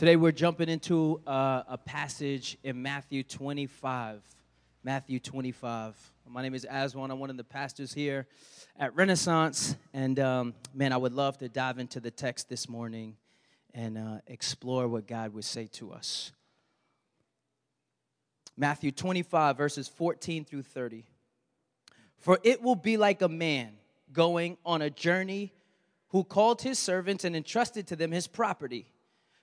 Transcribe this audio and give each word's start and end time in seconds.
Today 0.00 0.16
we're 0.16 0.32
jumping 0.32 0.70
into 0.70 1.20
uh, 1.26 1.62
a 1.68 1.76
passage 1.76 2.56
in 2.64 2.80
Matthew 2.80 3.22
25. 3.22 4.22
Matthew 4.82 5.20
25. 5.20 5.94
My 6.26 6.40
name 6.40 6.54
is 6.54 6.66
Aswan. 6.70 7.10
I'm 7.10 7.18
one 7.18 7.28
of 7.28 7.36
the 7.36 7.44
pastors 7.44 7.92
here 7.92 8.26
at 8.78 8.96
Renaissance. 8.96 9.76
And 9.92 10.18
um, 10.18 10.54
man, 10.72 10.94
I 10.94 10.96
would 10.96 11.12
love 11.12 11.36
to 11.40 11.50
dive 11.50 11.78
into 11.78 12.00
the 12.00 12.10
text 12.10 12.48
this 12.48 12.66
morning 12.66 13.16
and 13.74 13.98
uh, 13.98 14.20
explore 14.26 14.88
what 14.88 15.06
God 15.06 15.34
would 15.34 15.44
say 15.44 15.66
to 15.72 15.92
us. 15.92 16.32
Matthew 18.56 18.92
25, 18.92 19.58
verses 19.58 19.86
14 19.86 20.46
through 20.46 20.62
30. 20.62 21.04
For 22.16 22.38
it 22.42 22.62
will 22.62 22.74
be 22.74 22.96
like 22.96 23.20
a 23.20 23.28
man 23.28 23.72
going 24.14 24.56
on 24.64 24.80
a 24.80 24.88
journey 24.88 25.52
who 26.08 26.24
called 26.24 26.62
his 26.62 26.78
servants 26.78 27.24
and 27.24 27.36
entrusted 27.36 27.86
to 27.88 27.96
them 27.96 28.12
his 28.12 28.26
property. 28.26 28.86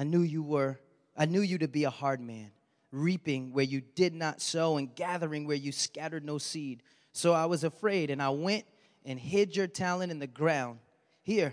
I 0.00 0.04
knew 0.04 0.22
you 0.22 0.42
were, 0.42 0.80
I 1.14 1.26
knew 1.26 1.42
you 1.42 1.58
to 1.58 1.68
be 1.68 1.84
a 1.84 1.90
hard 1.90 2.22
man, 2.22 2.52
reaping 2.90 3.52
where 3.52 3.66
you 3.66 3.82
did 3.82 4.14
not 4.14 4.40
sow 4.40 4.78
and 4.78 4.94
gathering 4.94 5.46
where 5.46 5.58
you 5.58 5.72
scattered 5.72 6.24
no 6.24 6.38
seed. 6.38 6.82
So 7.12 7.34
I 7.34 7.44
was 7.44 7.64
afraid, 7.64 8.08
and 8.08 8.22
I 8.22 8.30
went 8.30 8.64
and 9.04 9.20
hid 9.20 9.54
your 9.54 9.66
talent 9.66 10.10
in 10.10 10.18
the 10.18 10.26
ground. 10.26 10.78
Here, 11.20 11.52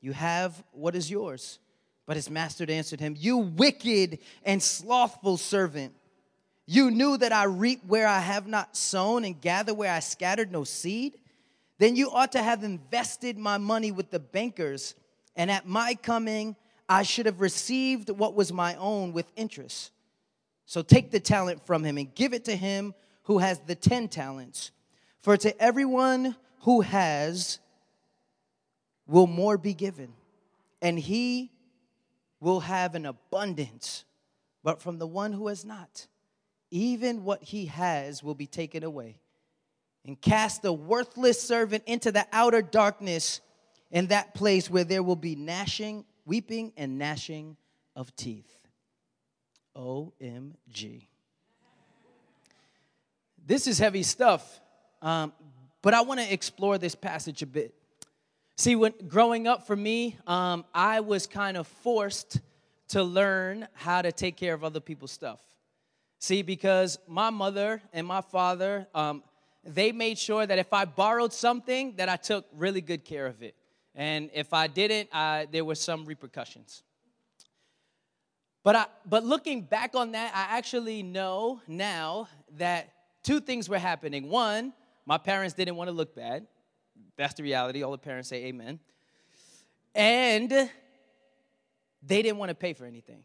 you 0.00 0.12
have 0.12 0.64
what 0.72 0.96
is 0.96 1.10
yours. 1.10 1.58
But 2.06 2.16
his 2.16 2.30
master 2.30 2.64
answered 2.66 2.98
him, 2.98 3.14
You 3.14 3.36
wicked 3.36 4.20
and 4.42 4.62
slothful 4.62 5.36
servant. 5.36 5.92
You 6.64 6.90
knew 6.90 7.18
that 7.18 7.32
I 7.32 7.44
reap 7.44 7.84
where 7.84 8.08
I 8.08 8.20
have 8.20 8.46
not 8.46 8.74
sown 8.74 9.22
and 9.22 9.38
gather 9.38 9.74
where 9.74 9.92
I 9.92 10.00
scattered 10.00 10.50
no 10.50 10.64
seed. 10.64 11.18
Then 11.76 11.94
you 11.94 12.10
ought 12.10 12.32
to 12.32 12.42
have 12.42 12.64
invested 12.64 13.36
my 13.36 13.58
money 13.58 13.92
with 13.92 14.10
the 14.10 14.18
bankers, 14.18 14.94
and 15.36 15.50
at 15.50 15.68
my 15.68 15.94
coming, 15.94 16.56
I 16.88 17.02
should 17.02 17.26
have 17.26 17.40
received 17.40 18.10
what 18.10 18.34
was 18.34 18.52
my 18.52 18.74
own 18.76 19.12
with 19.12 19.30
interest. 19.36 19.90
So 20.66 20.82
take 20.82 21.10
the 21.10 21.20
talent 21.20 21.64
from 21.66 21.84
him 21.84 21.98
and 21.98 22.14
give 22.14 22.32
it 22.32 22.44
to 22.46 22.56
him 22.56 22.94
who 23.24 23.38
has 23.38 23.58
the 23.60 23.74
ten 23.74 24.08
talents. 24.08 24.70
For 25.20 25.36
to 25.36 25.60
everyone 25.60 26.36
who 26.60 26.80
has, 26.82 27.58
will 29.06 29.26
more 29.26 29.56
be 29.56 29.74
given, 29.74 30.12
and 30.82 30.98
he 30.98 31.52
will 32.40 32.60
have 32.60 32.94
an 32.94 33.06
abundance. 33.06 34.04
But 34.62 34.82
from 34.82 34.98
the 34.98 35.06
one 35.06 35.32
who 35.32 35.46
has 35.48 35.64
not, 35.64 36.06
even 36.70 37.24
what 37.24 37.42
he 37.42 37.66
has 37.66 38.22
will 38.22 38.34
be 38.34 38.46
taken 38.46 38.82
away. 38.82 39.18
And 40.04 40.20
cast 40.20 40.62
the 40.62 40.72
worthless 40.72 41.40
servant 41.40 41.84
into 41.86 42.12
the 42.12 42.26
outer 42.32 42.62
darkness, 42.62 43.40
in 43.90 44.08
that 44.08 44.34
place 44.34 44.68
where 44.68 44.84
there 44.84 45.02
will 45.02 45.16
be 45.16 45.36
gnashing 45.36 46.04
weeping 46.26 46.72
and 46.76 46.98
gnashing 46.98 47.56
of 47.94 48.14
teeth. 48.16 48.52
OMG. 49.76 51.06
This 53.46 53.66
is 53.66 53.78
heavy 53.78 54.02
stuff, 54.02 54.60
um, 55.02 55.32
but 55.82 55.94
I 55.94 56.00
want 56.00 56.20
to 56.20 56.32
explore 56.32 56.78
this 56.78 56.94
passage 56.94 57.42
a 57.42 57.46
bit. 57.46 57.74
See, 58.56 58.74
when 58.74 58.94
growing 59.06 59.46
up 59.46 59.66
for 59.66 59.76
me, 59.76 60.16
um, 60.26 60.64
I 60.74 61.00
was 61.00 61.26
kind 61.26 61.56
of 61.56 61.66
forced 61.66 62.40
to 62.88 63.02
learn 63.02 63.68
how 63.74 64.02
to 64.02 64.10
take 64.10 64.36
care 64.36 64.54
of 64.54 64.64
other 64.64 64.80
people's 64.80 65.12
stuff. 65.12 65.40
See, 66.18 66.42
because 66.42 66.98
my 67.06 67.30
mother 67.30 67.82
and 67.92 68.06
my 68.06 68.22
father, 68.22 68.86
um, 68.94 69.22
they 69.62 69.92
made 69.92 70.18
sure 70.18 70.46
that 70.46 70.58
if 70.58 70.72
I 70.72 70.86
borrowed 70.86 71.32
something, 71.32 71.96
that 71.96 72.08
I 72.08 72.16
took 72.16 72.46
really 72.54 72.80
good 72.80 73.04
care 73.04 73.26
of 73.26 73.42
it. 73.42 73.54
And 73.96 74.30
if 74.34 74.52
I 74.52 74.66
didn't, 74.66 75.08
I, 75.10 75.48
there 75.50 75.64
were 75.64 75.74
some 75.74 76.04
repercussions. 76.04 76.82
But, 78.62 78.76
I, 78.76 78.86
but 79.08 79.24
looking 79.24 79.62
back 79.62 79.96
on 79.96 80.12
that, 80.12 80.32
I 80.34 80.58
actually 80.58 81.02
know 81.02 81.62
now 81.66 82.28
that 82.58 82.92
two 83.22 83.40
things 83.40 83.68
were 83.68 83.78
happening. 83.78 84.28
One, 84.28 84.74
my 85.06 85.16
parents 85.18 85.54
didn't 85.54 85.76
want 85.76 85.88
to 85.88 85.92
look 85.92 86.14
bad. 86.14 86.46
That's 87.16 87.34
the 87.34 87.42
reality. 87.42 87.82
All 87.82 87.92
the 87.92 87.98
parents 87.98 88.28
say 88.28 88.44
amen. 88.46 88.80
And 89.94 90.50
they 92.02 92.22
didn't 92.22 92.36
want 92.36 92.50
to 92.50 92.54
pay 92.54 92.74
for 92.74 92.84
anything, 92.84 93.22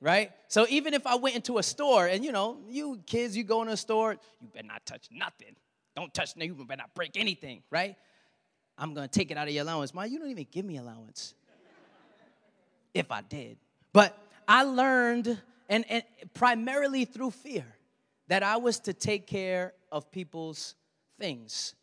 right? 0.00 0.32
So 0.48 0.66
even 0.68 0.94
if 0.94 1.06
I 1.06 1.14
went 1.14 1.36
into 1.36 1.58
a 1.58 1.62
store, 1.62 2.06
and 2.06 2.24
you 2.24 2.32
know, 2.32 2.58
you 2.68 3.00
kids, 3.06 3.36
you 3.36 3.44
go 3.44 3.62
in 3.62 3.68
a 3.68 3.76
store, 3.76 4.16
you 4.40 4.48
better 4.48 4.66
not 4.66 4.84
touch 4.84 5.08
nothing. 5.12 5.54
Don't 5.94 6.12
touch, 6.12 6.34
nothing. 6.34 6.56
you 6.56 6.64
better 6.64 6.78
not 6.78 6.94
break 6.94 7.16
anything, 7.16 7.62
right? 7.70 7.96
I'm 8.78 8.94
going 8.94 9.08
to 9.08 9.18
take 9.18 9.30
it 9.30 9.36
out 9.36 9.48
of 9.48 9.54
your 9.54 9.64
allowance. 9.64 9.92
Ma, 9.92 10.04
you 10.04 10.18
don't 10.18 10.30
even 10.30 10.46
give 10.50 10.64
me 10.64 10.76
allowance. 10.76 11.34
if 12.94 13.10
I 13.10 13.22
did. 13.22 13.56
But 13.92 14.16
I 14.46 14.62
learned, 14.62 15.40
and, 15.68 15.84
and 15.90 16.02
primarily 16.32 17.04
through 17.04 17.32
fear, 17.32 17.66
that 18.28 18.42
I 18.42 18.56
was 18.56 18.78
to 18.80 18.92
take 18.92 19.26
care 19.26 19.72
of 19.90 20.10
people's 20.12 20.74
things. 21.18 21.74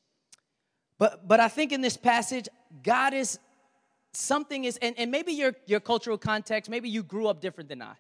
But, 0.98 1.28
but 1.28 1.40
I 1.40 1.50
think 1.50 1.72
in 1.72 1.82
this 1.82 1.98
passage, 1.98 2.48
God 2.82 3.14
is 3.14 3.40
something 4.14 4.64
is, 4.64 4.78
and, 4.78 4.98
and 4.98 5.12
maybe 5.12 5.34
your, 5.34 5.54
your 5.66 5.82
cultural 5.82 6.18
context, 6.18 6.70
maybe 6.70 6.90
you 6.90 7.04
grew 7.04 7.28
up 7.28 7.42
different 7.42 7.70
than 7.70 7.82
I. 7.82 7.94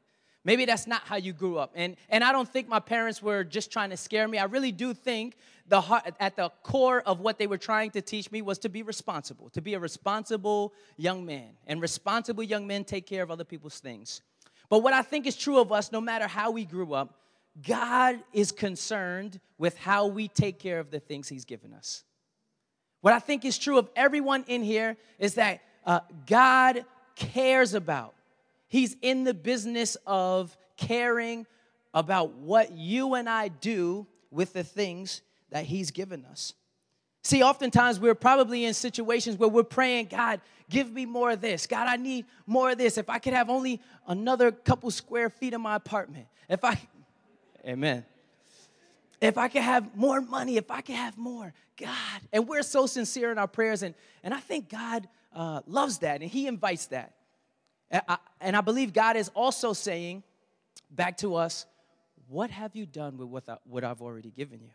Maybe 0.45 0.65
that's 0.65 0.85
not 0.85 1.01
how 1.01 1.15
you 1.15 1.33
grew 1.33 1.57
up. 1.57 1.71
And, 1.75 1.97
and 2.07 2.23
I 2.23 2.31
don't 2.31 2.47
think 2.47 2.69
my 2.69 2.79
parents 2.79 3.21
were 3.21 3.43
just 3.43 3.71
trying 3.71 3.89
to 3.89 3.97
scare 3.97 4.27
me. 4.27 4.37
I 4.37 4.45
really 4.45 4.71
do 4.71 4.93
think 4.93 5.35
the 5.67 5.81
heart, 5.81 6.13
at 6.19 6.35
the 6.35 6.51
core 6.61 7.01
of 7.01 7.19
what 7.19 7.39
they 7.39 7.47
were 7.47 7.57
trying 7.57 7.89
to 7.91 8.01
teach 8.01 8.31
me 8.31 8.43
was 8.43 8.59
to 8.59 8.69
be 8.69 8.83
responsible, 8.83 9.49
to 9.49 9.61
be 9.61 9.73
a 9.73 9.79
responsible 9.79 10.73
young 10.97 11.25
man. 11.25 11.49
And 11.65 11.81
responsible 11.81 12.43
young 12.43 12.67
men 12.67 12.83
take 12.83 13.07
care 13.07 13.23
of 13.23 13.31
other 13.31 13.43
people's 13.43 13.79
things. 13.79 14.21
But 14.69 14.83
what 14.83 14.93
I 14.93 15.01
think 15.01 15.25
is 15.25 15.35
true 15.35 15.59
of 15.59 15.71
us, 15.71 15.91
no 15.91 15.99
matter 15.99 16.27
how 16.27 16.51
we 16.51 16.63
grew 16.63 16.93
up, 16.93 17.19
God 17.65 18.19
is 18.31 18.51
concerned 18.51 19.39
with 19.57 19.77
how 19.77 20.07
we 20.07 20.27
take 20.27 20.59
care 20.59 20.79
of 20.79 20.91
the 20.91 20.99
things 20.99 21.27
He's 21.27 21.45
given 21.45 21.73
us. 21.73 22.03
What 23.01 23.13
I 23.13 23.19
think 23.19 23.45
is 23.45 23.57
true 23.57 23.77
of 23.77 23.89
everyone 23.95 24.43
in 24.47 24.63
here 24.63 24.97
is 25.19 25.35
that 25.35 25.61
uh, 25.85 26.01
God 26.25 26.85
cares 27.15 27.73
about 27.73 28.14
He's 28.75 28.97
in 29.01 29.23
the 29.23 29.33
business 29.33 29.95
of 30.05 30.57
caring 30.75 31.47
about 31.93 32.33
what 32.33 32.73
you 32.73 33.13
and 33.13 33.29
I 33.29 33.47
do 33.47 34.05
with 34.31 34.51
the 34.51 34.65
things 34.65 35.21
that 35.49 35.63
He's 35.63 35.91
given 35.91 36.25
us. 36.25 36.51
See, 37.23 37.41
oftentimes 37.41 38.01
we're 38.01 38.15
probably 38.15 38.65
in 38.65 38.73
situations 38.73 39.37
where 39.37 39.47
we're 39.47 39.63
praying, 39.63 40.07
God, 40.07 40.41
give 40.69 40.91
me 40.91 41.05
more 41.05 41.31
of 41.31 41.39
this. 41.39 41.67
God, 41.67 41.87
I 41.87 41.95
need 41.95 42.25
more 42.45 42.71
of 42.71 42.77
this. 42.77 42.97
If 42.97 43.09
I 43.09 43.17
could 43.17 43.31
have 43.31 43.49
only 43.49 43.79
another 44.07 44.51
couple 44.51 44.91
square 44.91 45.29
feet 45.29 45.53
in 45.53 45.61
my 45.61 45.77
apartment. 45.77 46.27
If 46.49 46.65
I 46.65 46.77
Amen. 47.65 48.03
If 49.21 49.37
I 49.37 49.47
could 49.47 49.61
have 49.61 49.95
more 49.95 50.19
money, 50.19 50.57
if 50.57 50.69
I 50.69 50.81
could 50.81 50.95
have 50.95 51.17
more, 51.17 51.53
God. 51.77 52.21
And 52.33 52.45
we're 52.45 52.61
so 52.61 52.87
sincere 52.87 53.31
in 53.31 53.37
our 53.37 53.47
prayers, 53.47 53.83
and, 53.83 53.95
and 54.21 54.33
I 54.33 54.41
think 54.41 54.67
God 54.67 55.07
uh, 55.33 55.61
loves 55.65 55.99
that, 55.99 56.21
and 56.21 56.29
He 56.29 56.47
invites 56.47 56.87
that. 56.87 57.14
And 57.91 58.55
I, 58.55 58.61
believe 58.61 58.93
God 58.93 59.15
is 59.15 59.29
also 59.33 59.73
saying 59.73 60.23
back 60.89 61.17
to 61.17 61.35
us, 61.35 61.65
What 62.27 62.49
have 62.49 62.75
you 62.75 62.85
done 62.85 63.17
with 63.17 63.47
what, 63.65 63.83
I've 63.83 64.01
already 64.01 64.31
given 64.31 64.59
you? 64.61 64.71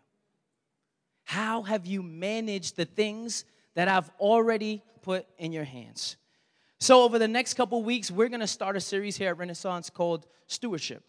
How 1.25 1.63
have 1.63 1.87
you 1.87 2.03
managed 2.03 2.77
the 2.77 2.85
things 2.85 3.45
that 3.75 3.89
I've 3.89 4.11
already 4.19 4.83
put 5.03 5.27
in 5.39 5.53
your 5.53 5.65
hands? 5.65 6.17
So, 6.79 7.03
over 7.03 7.19
the 7.19 7.29
next 7.29 7.55
couple 7.55 7.83
weeks, 7.83 8.11
we're 8.11 8.29
gonna 8.29 8.47
start 8.47 8.77
a 8.77 8.81
series 8.81 9.17
here 9.17 9.29
at 9.29 9.39
Renaissance 9.39 9.91
called 9.91 10.27
Stewardship. 10.47 11.03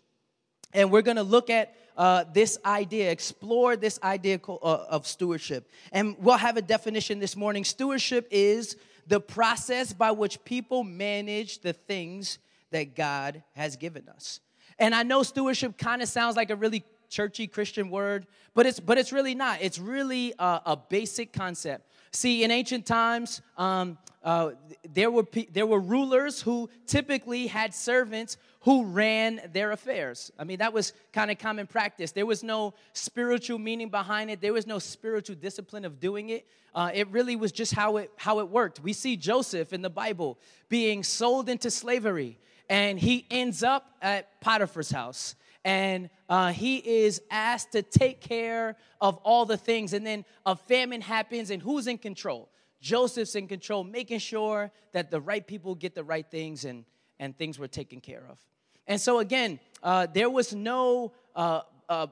And 0.74 0.92
we're 0.92 1.02
gonna 1.02 1.24
look 1.24 1.50
at 1.50 1.76
uh, 1.98 2.26
this 2.34 2.58
idea, 2.66 3.12
explore 3.12 3.76
this 3.76 4.00
idea 4.02 4.40
uh, 4.48 4.86
of 4.90 5.06
stewardship. 5.06 5.70
And 5.92 6.16
we'll 6.20 6.38
have 6.38 6.58
a 6.58 6.62
definition 6.62 7.20
this 7.20 7.36
morning. 7.36 7.64
Stewardship 7.64 8.28
is 8.32 8.76
the 9.12 9.20
process 9.20 9.92
by 9.92 10.10
which 10.10 10.42
people 10.46 10.86
manage 10.86 11.60
the 11.60 11.74
things 11.74 12.40
that 12.72 12.96
God 12.96 13.44
has 13.58 13.76
given 13.76 14.08
us. 14.08 14.40
And 14.80 14.96
I 14.96 15.04
know 15.04 15.22
stewardship 15.22 15.78
kind 15.78 16.02
of 16.02 16.08
sounds 16.08 16.38
like 16.38 16.50
a 16.50 16.56
really 16.56 16.86
churchy 17.10 17.46
Christian 17.46 17.90
word, 17.90 18.26
but 18.54 18.66
it's 18.66 18.80
but 18.80 18.98
it's 18.98 19.12
really 19.12 19.36
not. 19.36 19.62
It's 19.62 19.80
really 19.80 20.34
a, 20.40 20.62
a 20.66 20.78
basic 20.78 21.34
concept. 21.34 21.92
See, 22.14 22.44
in 22.44 22.52
ancient 22.52 22.86
times, 22.86 23.42
um, 23.58 23.98
uh, 24.24 24.52
there 24.94 25.10
were 25.10 25.26
there 25.52 25.66
were 25.66 25.80
rulers 25.80 26.42
who 26.42 26.70
typically 26.86 27.48
had 27.48 27.74
servants 27.74 28.38
who 28.62 28.86
ran 28.86 29.42
their 29.54 29.72
affairs. 29.72 30.32
I 30.38 30.44
mean, 30.44 30.60
that 30.60 30.74
was 30.74 30.94
kind 31.14 31.32
of 31.32 31.40
common 31.40 31.68
practice. 31.68 32.12
There 32.12 32.26
was 32.26 32.44
no 32.44 32.76
spiritual 32.94 33.58
meaning 33.58 33.90
behind 33.90 34.30
it. 34.30 34.42
There 34.42 34.54
was 34.54 34.68
no 34.68 34.78
spiritual 34.78 35.38
discipline 35.38 35.86
of 35.86 36.00
doing 36.00 36.30
it. 36.30 36.46
Uh, 36.76 36.92
it 36.94 37.08
really 37.08 37.36
was 37.36 37.52
just 37.52 37.74
how 37.74 37.98
it 37.98 38.12
how 38.18 38.40
it 38.40 38.50
worked. 38.50 38.82
We 38.82 38.94
see 38.94 39.16
Joseph 39.16 39.72
in 39.72 39.82
the 39.82 39.90
Bible 39.90 40.38
being 40.70 41.04
sold 41.04 41.48
into 41.48 41.72
slavery, 41.72 42.38
and 42.70 43.00
he 43.00 43.26
ends 43.32 43.64
up 43.64 43.96
at 44.02 44.40
Potiphar's 44.42 44.92
house 44.92 45.36
and 45.64 46.10
uh, 46.28 46.52
he 46.52 46.78
is 46.78 47.22
asked 47.30 47.74
to 47.74 47.82
take 47.82 48.22
care 48.22 48.78
of 49.00 49.18
all 49.18 49.46
the 49.46 49.58
things. 49.58 49.94
And 49.94 50.06
then 50.06 50.26
a 50.46 50.56
famine 50.56 51.02
happens, 51.02 51.52
and 51.52 51.62
who's 51.62 51.88
in 51.88 51.98
control? 51.98 52.50
Joseph's 52.82 53.36
in 53.36 53.48
control, 53.48 53.84
making 53.84 54.20
sure 54.20 54.72
that 54.92 55.12
the 55.12 55.22
right 55.22 55.46
people 55.46 55.76
get 55.76 55.94
the 55.94 56.04
right 56.04 56.26
things 56.30 56.66
and, 56.66 56.84
and 57.20 57.38
things 57.38 57.60
were 57.60 57.68
taken 57.68 58.02
care 58.02 58.24
of. 58.30 58.40
And 58.88 59.00
so, 59.00 59.20
again, 59.20 59.60
uh, 59.84 60.08
there 60.12 60.30
was 60.30 60.54
no 60.54 61.14
uh, 61.36 61.62
uh, 61.88 62.08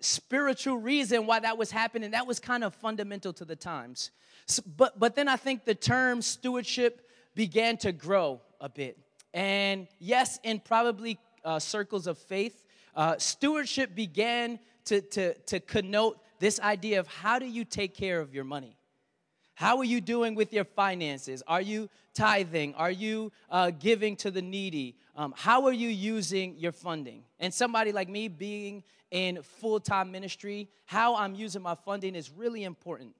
spiritual 0.00 0.78
reason 0.78 1.26
why 1.26 1.40
that 1.40 1.58
was 1.58 1.70
happening. 1.70 2.12
That 2.12 2.26
was 2.26 2.40
kind 2.40 2.64
of 2.64 2.74
fundamental 2.74 3.34
to 3.34 3.44
the 3.44 3.56
times. 3.56 4.10
So, 4.46 4.62
but, 4.76 4.98
but 4.98 5.14
then 5.14 5.28
I 5.28 5.36
think 5.36 5.64
the 5.64 5.74
term 5.74 6.22
stewardship 6.22 7.10
began 7.34 7.76
to 7.78 7.92
grow 7.92 8.40
a 8.60 8.70
bit. 8.70 8.98
And 9.34 9.86
yes, 9.98 10.40
in 10.42 10.60
probably 10.60 11.18
uh, 11.44 11.58
circles 11.58 12.06
of 12.06 12.16
faith, 12.16 12.64
uh, 12.96 13.16
stewardship 13.18 13.94
began 13.94 14.58
to, 14.86 15.00
to, 15.02 15.34
to 15.34 15.60
connote 15.60 16.18
this 16.38 16.58
idea 16.60 16.98
of 16.98 17.06
how 17.06 17.38
do 17.38 17.46
you 17.46 17.64
take 17.64 17.94
care 17.94 18.20
of 18.20 18.34
your 18.34 18.44
money? 18.44 18.76
How 19.54 19.78
are 19.78 19.84
you 19.84 20.00
doing 20.00 20.34
with 20.34 20.52
your 20.52 20.64
finances? 20.64 21.42
Are 21.46 21.60
you 21.60 21.88
tithing? 22.14 22.74
Are 22.74 22.90
you 22.90 23.32
uh, 23.50 23.70
giving 23.70 24.16
to 24.16 24.30
the 24.30 24.42
needy? 24.42 24.96
Um, 25.16 25.34
how 25.36 25.64
are 25.66 25.72
you 25.72 25.88
using 25.88 26.56
your 26.56 26.72
funding? 26.72 27.22
And 27.40 27.52
somebody 27.52 27.92
like 27.92 28.08
me 28.08 28.28
being 28.28 28.82
in 29.10 29.42
full 29.42 29.80
time 29.80 30.10
ministry, 30.10 30.68
how 30.84 31.16
I'm 31.16 31.34
using 31.34 31.62
my 31.62 31.74
funding 31.74 32.14
is 32.14 32.30
really 32.30 32.64
important. 32.64 33.14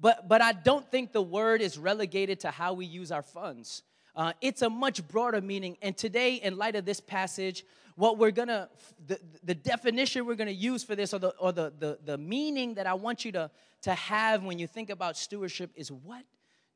But, 0.00 0.28
but 0.28 0.42
I 0.42 0.52
don't 0.52 0.88
think 0.90 1.12
the 1.12 1.22
word 1.22 1.60
is 1.60 1.78
relegated 1.78 2.40
to 2.40 2.50
how 2.50 2.74
we 2.74 2.86
use 2.86 3.12
our 3.12 3.22
funds. 3.22 3.82
Uh, 4.14 4.32
it's 4.40 4.62
a 4.62 4.70
much 4.70 5.06
broader 5.06 5.40
meaning. 5.40 5.76
And 5.82 5.96
today, 5.96 6.34
in 6.36 6.56
light 6.56 6.74
of 6.74 6.84
this 6.84 7.00
passage, 7.00 7.64
what 7.96 8.18
we're 8.18 8.30
gonna, 8.30 8.68
the, 9.06 9.18
the 9.42 9.54
definition 9.54 10.26
we're 10.26 10.34
gonna 10.34 10.50
use 10.50 10.84
for 10.84 10.94
this, 10.94 11.12
or, 11.12 11.18
the, 11.18 11.30
or 11.38 11.50
the, 11.50 11.72
the, 11.78 11.98
the 12.04 12.18
meaning 12.18 12.74
that 12.74 12.86
I 12.86 12.94
want 12.94 13.24
you 13.24 13.32
to, 13.32 13.50
to 13.82 13.94
have 13.94 14.44
when 14.44 14.58
you 14.58 14.66
think 14.66 14.90
about 14.90 15.16
stewardship 15.16 15.70
is 15.74 15.90
what 15.90 16.22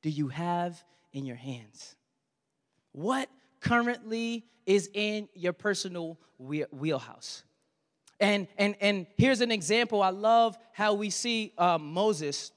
do 0.03 0.11
you 0.11 0.29
have 0.29 0.83
in 1.13 1.27
your 1.27 1.37
hands? 1.37 1.95
What 2.93 3.29
currently 3.61 4.47
is 4.67 4.91
in 4.95 5.29
your 5.35 5.53
personal 5.53 6.19
wheelhouse? 6.39 7.45
And, 8.19 8.49
and, 8.59 8.75
and 8.81 9.07
here's 9.17 9.41
an 9.41 9.51
example. 9.51 10.03
I 10.03 10.11
love 10.11 10.59
how 10.73 10.95
we 10.95 11.11
see 11.11 11.53
uh, 11.57 11.79
Moses. 11.79 12.53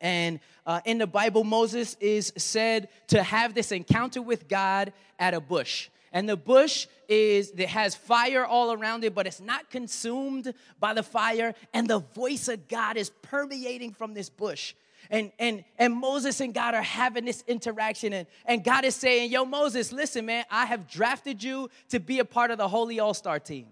And 0.00 0.40
uh, 0.64 0.80
in 0.84 0.98
the 0.98 1.06
Bible, 1.06 1.42
Moses 1.42 1.96
is 2.00 2.32
said 2.36 2.88
to 3.08 3.22
have 3.22 3.54
this 3.54 3.72
encounter 3.72 4.22
with 4.22 4.48
God 4.48 4.92
at 5.18 5.34
a 5.34 5.40
bush 5.40 5.88
and 6.16 6.26
the 6.26 6.36
bush 6.36 6.86
is 7.10 7.52
it 7.58 7.68
has 7.68 7.94
fire 7.94 8.46
all 8.46 8.72
around 8.72 9.04
it 9.04 9.14
but 9.14 9.26
it's 9.26 9.38
not 9.38 9.68
consumed 9.68 10.54
by 10.80 10.94
the 10.94 11.02
fire. 11.02 11.54
And 11.74 11.86
the 11.86 11.98
voice 11.98 12.48
of 12.48 12.68
god 12.68 12.96
is 12.96 13.10
permeating 13.20 13.92
from 13.92 14.14
this 14.14 14.30
bush. 14.30 14.72
And 15.10 15.30
and 15.38 15.62
and 15.78 15.92
moses 15.94 16.40
and 16.40 16.54
god 16.54 16.74
are 16.74 16.80
having 16.80 17.26
this 17.26 17.44
interaction. 17.46 18.14
And 18.14 18.26
and 18.46 18.64
god 18.64 18.86
is 18.86 18.94
saying 18.94 19.30
yo 19.30 19.44
moses 19.44 19.92
listen 19.92 20.24
man 20.24 20.46
i 20.50 20.64
have 20.64 20.88
drafted 20.88 21.42
you 21.42 21.68
to 21.90 22.00
be 22.00 22.18
a 22.20 22.24
part 22.24 22.50
of 22.50 22.56
the 22.56 22.66
holy 22.66 22.98
all-star 22.98 23.38
team. 23.38 23.66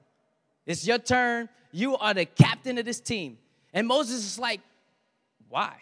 It's 0.67 0.87
your 0.87 0.99
turn. 0.99 1.49
You 1.73 1.97
are 1.97 2.13
the 2.13 2.27
captain 2.27 2.77
of 2.77 2.85
this 2.85 3.01
team. 3.01 3.39
And 3.73 3.87
moses 3.87 4.23
is 4.23 4.39
like 4.39 4.61
why? 5.49 5.77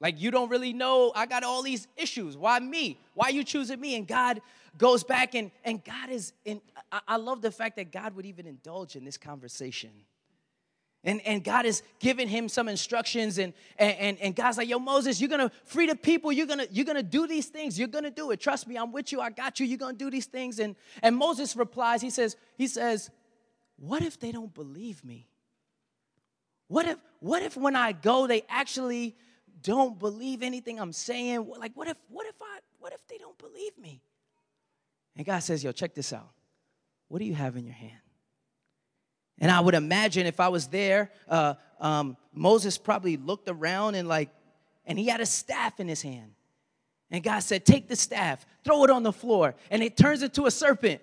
Like 0.00 0.20
you 0.20 0.30
don't 0.30 0.50
really 0.50 0.74
know. 0.74 1.12
I 1.14 1.24
got 1.24 1.44
all 1.44 1.62
these 1.62 1.88
issues. 1.96 2.36
Why 2.36 2.58
me? 2.60 2.98
Why 3.14 3.30
you 3.30 3.42
choosing 3.42 3.80
me? 3.80 3.96
And 3.96 4.06
god 4.06 4.42
goes 4.78 5.04
back 5.04 5.34
and, 5.34 5.50
and 5.64 5.82
God 5.84 6.10
is 6.10 6.32
in. 6.44 6.60
I, 7.06 7.16
love 7.16 7.42
the 7.42 7.50
fact 7.50 7.76
that 7.76 7.90
God 7.90 8.14
would 8.14 8.26
even 8.26 8.46
indulge 8.46 8.96
in 8.96 9.04
this 9.04 9.16
conversation. 9.16 9.90
And, 11.04 11.20
and 11.24 11.44
God 11.44 11.66
is 11.66 11.82
giving 12.00 12.26
him 12.26 12.48
some 12.48 12.68
instructions, 12.68 13.38
and, 13.38 13.52
and, 13.78 14.18
and 14.18 14.34
God's 14.34 14.58
like, 14.58 14.68
Yo, 14.68 14.78
Moses, 14.78 15.20
you're 15.20 15.30
gonna 15.30 15.52
free 15.64 15.86
the 15.86 15.94
people, 15.94 16.32
you're 16.32 16.46
gonna, 16.46 16.66
you're 16.70 16.84
gonna 16.84 17.02
do 17.02 17.26
these 17.26 17.46
things, 17.46 17.78
you're 17.78 17.86
gonna 17.88 18.10
do 18.10 18.32
it. 18.32 18.40
Trust 18.40 18.66
me, 18.66 18.76
I'm 18.76 18.92
with 18.92 19.12
you, 19.12 19.20
I 19.20 19.30
got 19.30 19.60
you, 19.60 19.66
you're 19.66 19.78
gonna 19.78 19.92
do 19.92 20.10
these 20.10 20.26
things. 20.26 20.58
And, 20.58 20.74
and 21.02 21.16
Moses 21.16 21.54
replies, 21.54 22.02
he 22.02 22.10
says, 22.10 22.36
he 22.56 22.66
says, 22.66 23.10
What 23.76 24.02
if 24.02 24.18
they 24.18 24.32
don't 24.32 24.52
believe 24.52 25.04
me? 25.04 25.28
What 26.68 26.86
if, 26.86 26.98
what 27.20 27.42
if 27.42 27.56
when 27.56 27.76
I 27.76 27.92
go, 27.92 28.26
they 28.26 28.42
actually 28.48 29.16
don't 29.62 29.98
believe 29.98 30.42
anything 30.42 30.80
I'm 30.80 30.92
saying? 30.92 31.46
Like, 31.58 31.72
what 31.74 31.88
if, 31.88 31.96
what 32.08 32.26
if 32.26 32.34
I, 32.42 32.58
what 32.80 32.92
if 32.92 33.06
they 33.06 33.18
don't 33.18 33.38
believe 33.38 33.78
me? 33.78 34.00
And 35.16 35.24
God 35.24 35.38
says, 35.40 35.64
Yo, 35.64 35.72
check 35.72 35.94
this 35.94 36.12
out. 36.12 36.30
What 37.08 37.18
do 37.18 37.24
you 37.24 37.34
have 37.34 37.56
in 37.56 37.64
your 37.64 37.74
hand? 37.74 37.92
And 39.38 39.50
I 39.50 39.60
would 39.60 39.74
imagine 39.74 40.26
if 40.26 40.40
I 40.40 40.48
was 40.48 40.68
there, 40.68 41.10
uh, 41.28 41.54
um, 41.80 42.16
Moses 42.32 42.78
probably 42.78 43.16
looked 43.16 43.48
around 43.48 43.94
and 43.94 44.08
like, 44.08 44.30
and 44.86 44.98
he 44.98 45.08
had 45.08 45.20
a 45.20 45.26
staff 45.26 45.78
in 45.80 45.88
his 45.88 46.02
hand. 46.02 46.32
And 47.10 47.22
God 47.22 47.40
said, 47.40 47.64
Take 47.64 47.88
the 47.88 47.96
staff, 47.96 48.44
throw 48.64 48.84
it 48.84 48.90
on 48.90 49.02
the 49.02 49.12
floor, 49.12 49.54
and 49.70 49.82
it 49.82 49.96
turns 49.96 50.22
into 50.22 50.46
a 50.46 50.50
serpent. 50.50 51.00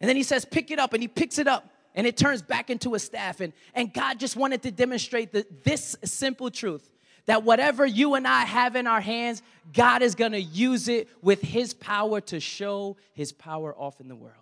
And 0.00 0.08
then 0.08 0.16
he 0.16 0.22
says, 0.22 0.44
Pick 0.44 0.70
it 0.70 0.78
up, 0.78 0.92
and 0.92 1.02
he 1.02 1.08
picks 1.08 1.38
it 1.38 1.46
up, 1.46 1.68
and 1.94 2.06
it 2.06 2.16
turns 2.16 2.42
back 2.42 2.70
into 2.70 2.94
a 2.94 2.98
staff. 2.98 3.40
And, 3.40 3.52
and 3.74 3.92
God 3.92 4.18
just 4.18 4.36
wanted 4.36 4.62
to 4.62 4.70
demonstrate 4.70 5.32
the, 5.32 5.46
this 5.62 5.96
simple 6.04 6.50
truth 6.50 6.90
that 7.26 7.42
whatever 7.42 7.86
you 7.86 8.14
and 8.14 8.26
I 8.26 8.42
have 8.42 8.76
in 8.76 8.86
our 8.86 9.00
hands, 9.00 9.42
God 9.72 10.02
is 10.02 10.14
gonna 10.14 10.38
use 10.38 10.88
it 10.88 11.08
with 11.22 11.40
His 11.40 11.74
power 11.74 12.20
to 12.22 12.40
show 12.40 12.96
His 13.12 13.32
power 13.32 13.74
off 13.76 14.00
in 14.00 14.08
the 14.08 14.16
world. 14.16 14.34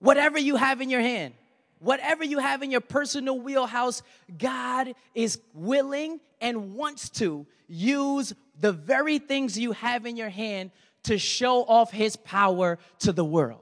Whatever 0.00 0.38
you 0.38 0.56
have 0.56 0.80
in 0.80 0.90
your 0.90 1.00
hand, 1.00 1.34
whatever 1.78 2.24
you 2.24 2.38
have 2.38 2.62
in 2.62 2.70
your 2.70 2.80
personal 2.80 3.38
wheelhouse, 3.38 4.02
God 4.36 4.94
is 5.14 5.40
willing 5.54 6.20
and 6.40 6.74
wants 6.74 7.08
to 7.10 7.46
use 7.68 8.34
the 8.60 8.72
very 8.72 9.18
things 9.18 9.58
you 9.58 9.72
have 9.72 10.06
in 10.06 10.16
your 10.16 10.28
hand 10.28 10.70
to 11.04 11.18
show 11.18 11.64
off 11.64 11.90
His 11.90 12.16
power 12.16 12.78
to 13.00 13.12
the 13.12 13.24
world. 13.24 13.60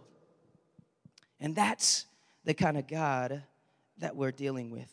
And 1.39 1.55
that's 1.55 2.07
the 2.45 2.55
kind 2.55 2.77
of 2.77 2.87
God 2.87 3.43
that 3.99 4.17
we're 4.17 4.33
dealing 4.33 4.71
with. 4.71 4.89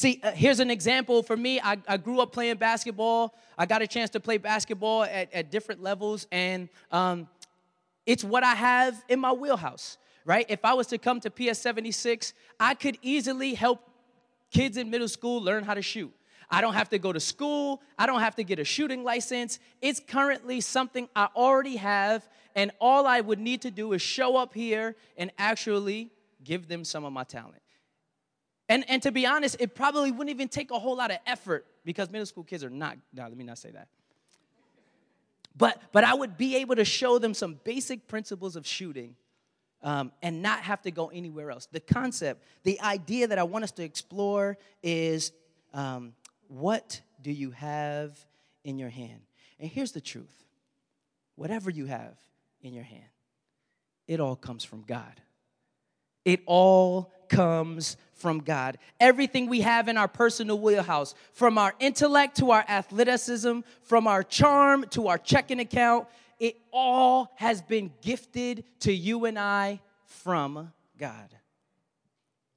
See, 0.00 0.18
uh, 0.22 0.32
here's 0.32 0.60
an 0.60 0.70
example 0.70 1.22
for 1.22 1.36
me. 1.36 1.60
I, 1.60 1.76
I, 1.86 1.98
grew 1.98 2.20
up 2.20 2.32
playing 2.32 2.56
basketball. 2.56 3.34
I 3.58 3.66
got 3.66 3.82
a 3.82 3.86
chance 3.86 4.08
to 4.12 4.18
play 4.18 4.38
basketball 4.38 5.02
at, 5.02 5.30
at 5.30 5.50
different 5.50 5.82
levels, 5.82 6.26
and 6.32 6.70
um, 6.90 7.28
it's 8.06 8.24
what 8.24 8.42
I 8.42 8.54
have 8.54 8.94
in 9.10 9.20
my 9.20 9.30
wheelhouse, 9.32 9.98
right? 10.24 10.46
If 10.48 10.64
I 10.64 10.72
was 10.72 10.86
to 10.86 10.96
come 10.96 11.20
to 11.20 11.30
PS 11.30 11.58
76, 11.58 12.32
I 12.58 12.72
could 12.72 12.96
easily 13.02 13.52
help 13.52 13.90
kids 14.50 14.78
in 14.78 14.88
middle 14.88 15.06
school 15.06 15.42
learn 15.42 15.64
how 15.64 15.74
to 15.74 15.82
shoot. 15.82 16.10
I 16.50 16.62
don't 16.62 16.72
have 16.72 16.88
to 16.88 16.98
go 16.98 17.12
to 17.12 17.20
school. 17.20 17.82
I 17.98 18.06
don't 18.06 18.20
have 18.20 18.36
to 18.36 18.42
get 18.42 18.58
a 18.58 18.64
shooting 18.64 19.04
license. 19.04 19.58
It's 19.82 20.00
currently 20.00 20.62
something 20.62 21.10
I 21.14 21.28
already 21.36 21.76
have, 21.76 22.26
and 22.54 22.70
all 22.80 23.06
I 23.06 23.20
would 23.20 23.38
need 23.38 23.60
to 23.60 23.70
do 23.70 23.92
is 23.92 24.00
show 24.00 24.38
up 24.38 24.54
here 24.54 24.96
and 25.18 25.30
actually 25.36 26.08
give 26.42 26.68
them 26.68 26.86
some 26.86 27.04
of 27.04 27.12
my 27.12 27.24
talent. 27.24 27.60
And, 28.70 28.84
and 28.88 29.02
to 29.02 29.10
be 29.10 29.26
honest, 29.26 29.56
it 29.58 29.74
probably 29.74 30.12
wouldn't 30.12 30.30
even 30.30 30.46
take 30.48 30.70
a 30.70 30.78
whole 30.78 30.96
lot 30.96 31.10
of 31.10 31.18
effort 31.26 31.66
because 31.84 32.08
middle 32.08 32.24
school 32.24 32.44
kids 32.44 32.62
are 32.62 32.70
not, 32.70 32.96
no, 33.12 33.24
let 33.24 33.36
me 33.36 33.42
not 33.42 33.58
say 33.58 33.72
that. 33.72 33.88
But, 35.56 35.82
but 35.90 36.04
I 36.04 36.14
would 36.14 36.38
be 36.38 36.54
able 36.56 36.76
to 36.76 36.84
show 36.84 37.18
them 37.18 37.34
some 37.34 37.58
basic 37.64 38.06
principles 38.06 38.54
of 38.54 38.64
shooting 38.64 39.16
um, 39.82 40.12
and 40.22 40.40
not 40.40 40.60
have 40.60 40.80
to 40.82 40.92
go 40.92 41.08
anywhere 41.08 41.50
else. 41.50 41.66
The 41.66 41.80
concept, 41.80 42.44
the 42.62 42.80
idea 42.80 43.26
that 43.26 43.40
I 43.40 43.42
want 43.42 43.64
us 43.64 43.72
to 43.72 43.82
explore 43.82 44.56
is 44.84 45.32
um, 45.74 46.12
what 46.46 47.00
do 47.20 47.32
you 47.32 47.50
have 47.50 48.24
in 48.62 48.78
your 48.78 48.88
hand? 48.88 49.22
And 49.58 49.68
here's 49.68 49.90
the 49.90 50.00
truth 50.00 50.44
whatever 51.34 51.70
you 51.70 51.86
have 51.86 52.16
in 52.62 52.72
your 52.72 52.84
hand, 52.84 53.02
it 54.06 54.20
all 54.20 54.36
comes 54.36 54.62
from 54.62 54.82
God. 54.82 55.20
It 56.24 56.42
all 56.46 57.10
comes 57.30 57.96
from 58.12 58.40
God. 58.40 58.76
Everything 59.00 59.48
we 59.48 59.62
have 59.62 59.88
in 59.88 59.96
our 59.96 60.08
personal 60.08 60.58
wheelhouse, 60.58 61.14
from 61.32 61.56
our 61.56 61.74
intellect 61.80 62.36
to 62.36 62.50
our 62.50 62.64
athleticism, 62.68 63.60
from 63.82 64.06
our 64.06 64.22
charm 64.22 64.84
to 64.90 65.08
our 65.08 65.16
checking 65.16 65.60
account, 65.60 66.06
it 66.38 66.56
all 66.72 67.32
has 67.36 67.62
been 67.62 67.90
gifted 68.02 68.64
to 68.80 68.92
you 68.92 69.24
and 69.24 69.38
I 69.38 69.80
from 70.04 70.72
God. 70.98 71.34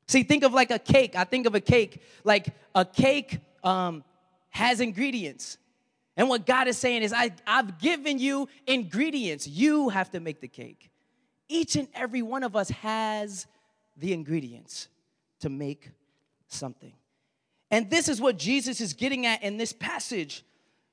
See, 0.08 0.24
think 0.24 0.44
of 0.44 0.53
like 0.53 0.72
a 0.72 0.80
cake. 0.80 1.15
I 1.15 1.24
think 1.24 1.48
of 1.48 1.56
a 1.56 1.62
cake 1.62 2.01
like 2.25 2.48
a 2.75 2.84
cake 2.84 3.39
um, 3.63 4.03
has 4.50 4.82
ingredients. 4.82 5.58
And 6.15 6.30
what 6.30 6.46
God 6.46 6.68
is 6.68 6.77
saying 6.77 7.01
is, 7.01 7.12
I, 7.13 7.32
I've 7.48 7.80
given 7.80 8.20
you 8.20 8.48
ingredients. 8.68 9.48
You 9.48 9.89
have 9.89 10.12
to 10.12 10.20
make 10.20 10.42
the 10.42 10.48
cake. 10.48 10.92
Each 11.48 11.75
and 11.75 11.88
every 11.94 12.22
one 12.22 12.44
of 12.44 12.56
us 12.56 12.70
has 12.70 13.48
the 13.98 14.14
ingredients 14.14 14.88
to 15.42 15.50
make 15.50 15.92
something. 16.48 16.94
And 17.72 17.90
this 17.90 18.08
is 18.08 18.22
what 18.22 18.38
Jesus 18.38 18.82
is 18.82 18.94
getting 18.94 19.26
at 19.26 19.44
in 19.44 19.58
this 19.58 19.74
passage. 19.74 20.44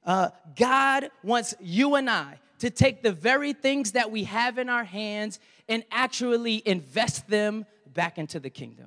Uh, 0.04 0.30
God 0.56 1.10
wants 1.22 1.54
you 1.60 1.94
and 1.94 2.08
I 2.08 2.38
to 2.60 2.70
take 2.70 3.02
the 3.02 3.12
very 3.12 3.52
things 3.52 3.92
that 3.92 4.10
we 4.10 4.24
have 4.24 4.58
in 4.58 4.68
our 4.68 4.84
hands 4.84 5.40
and 5.68 5.84
actually 5.90 6.62
invest 6.66 7.28
them 7.28 7.66
back 7.86 8.18
into 8.18 8.40
the 8.40 8.50
kingdom. 8.50 8.86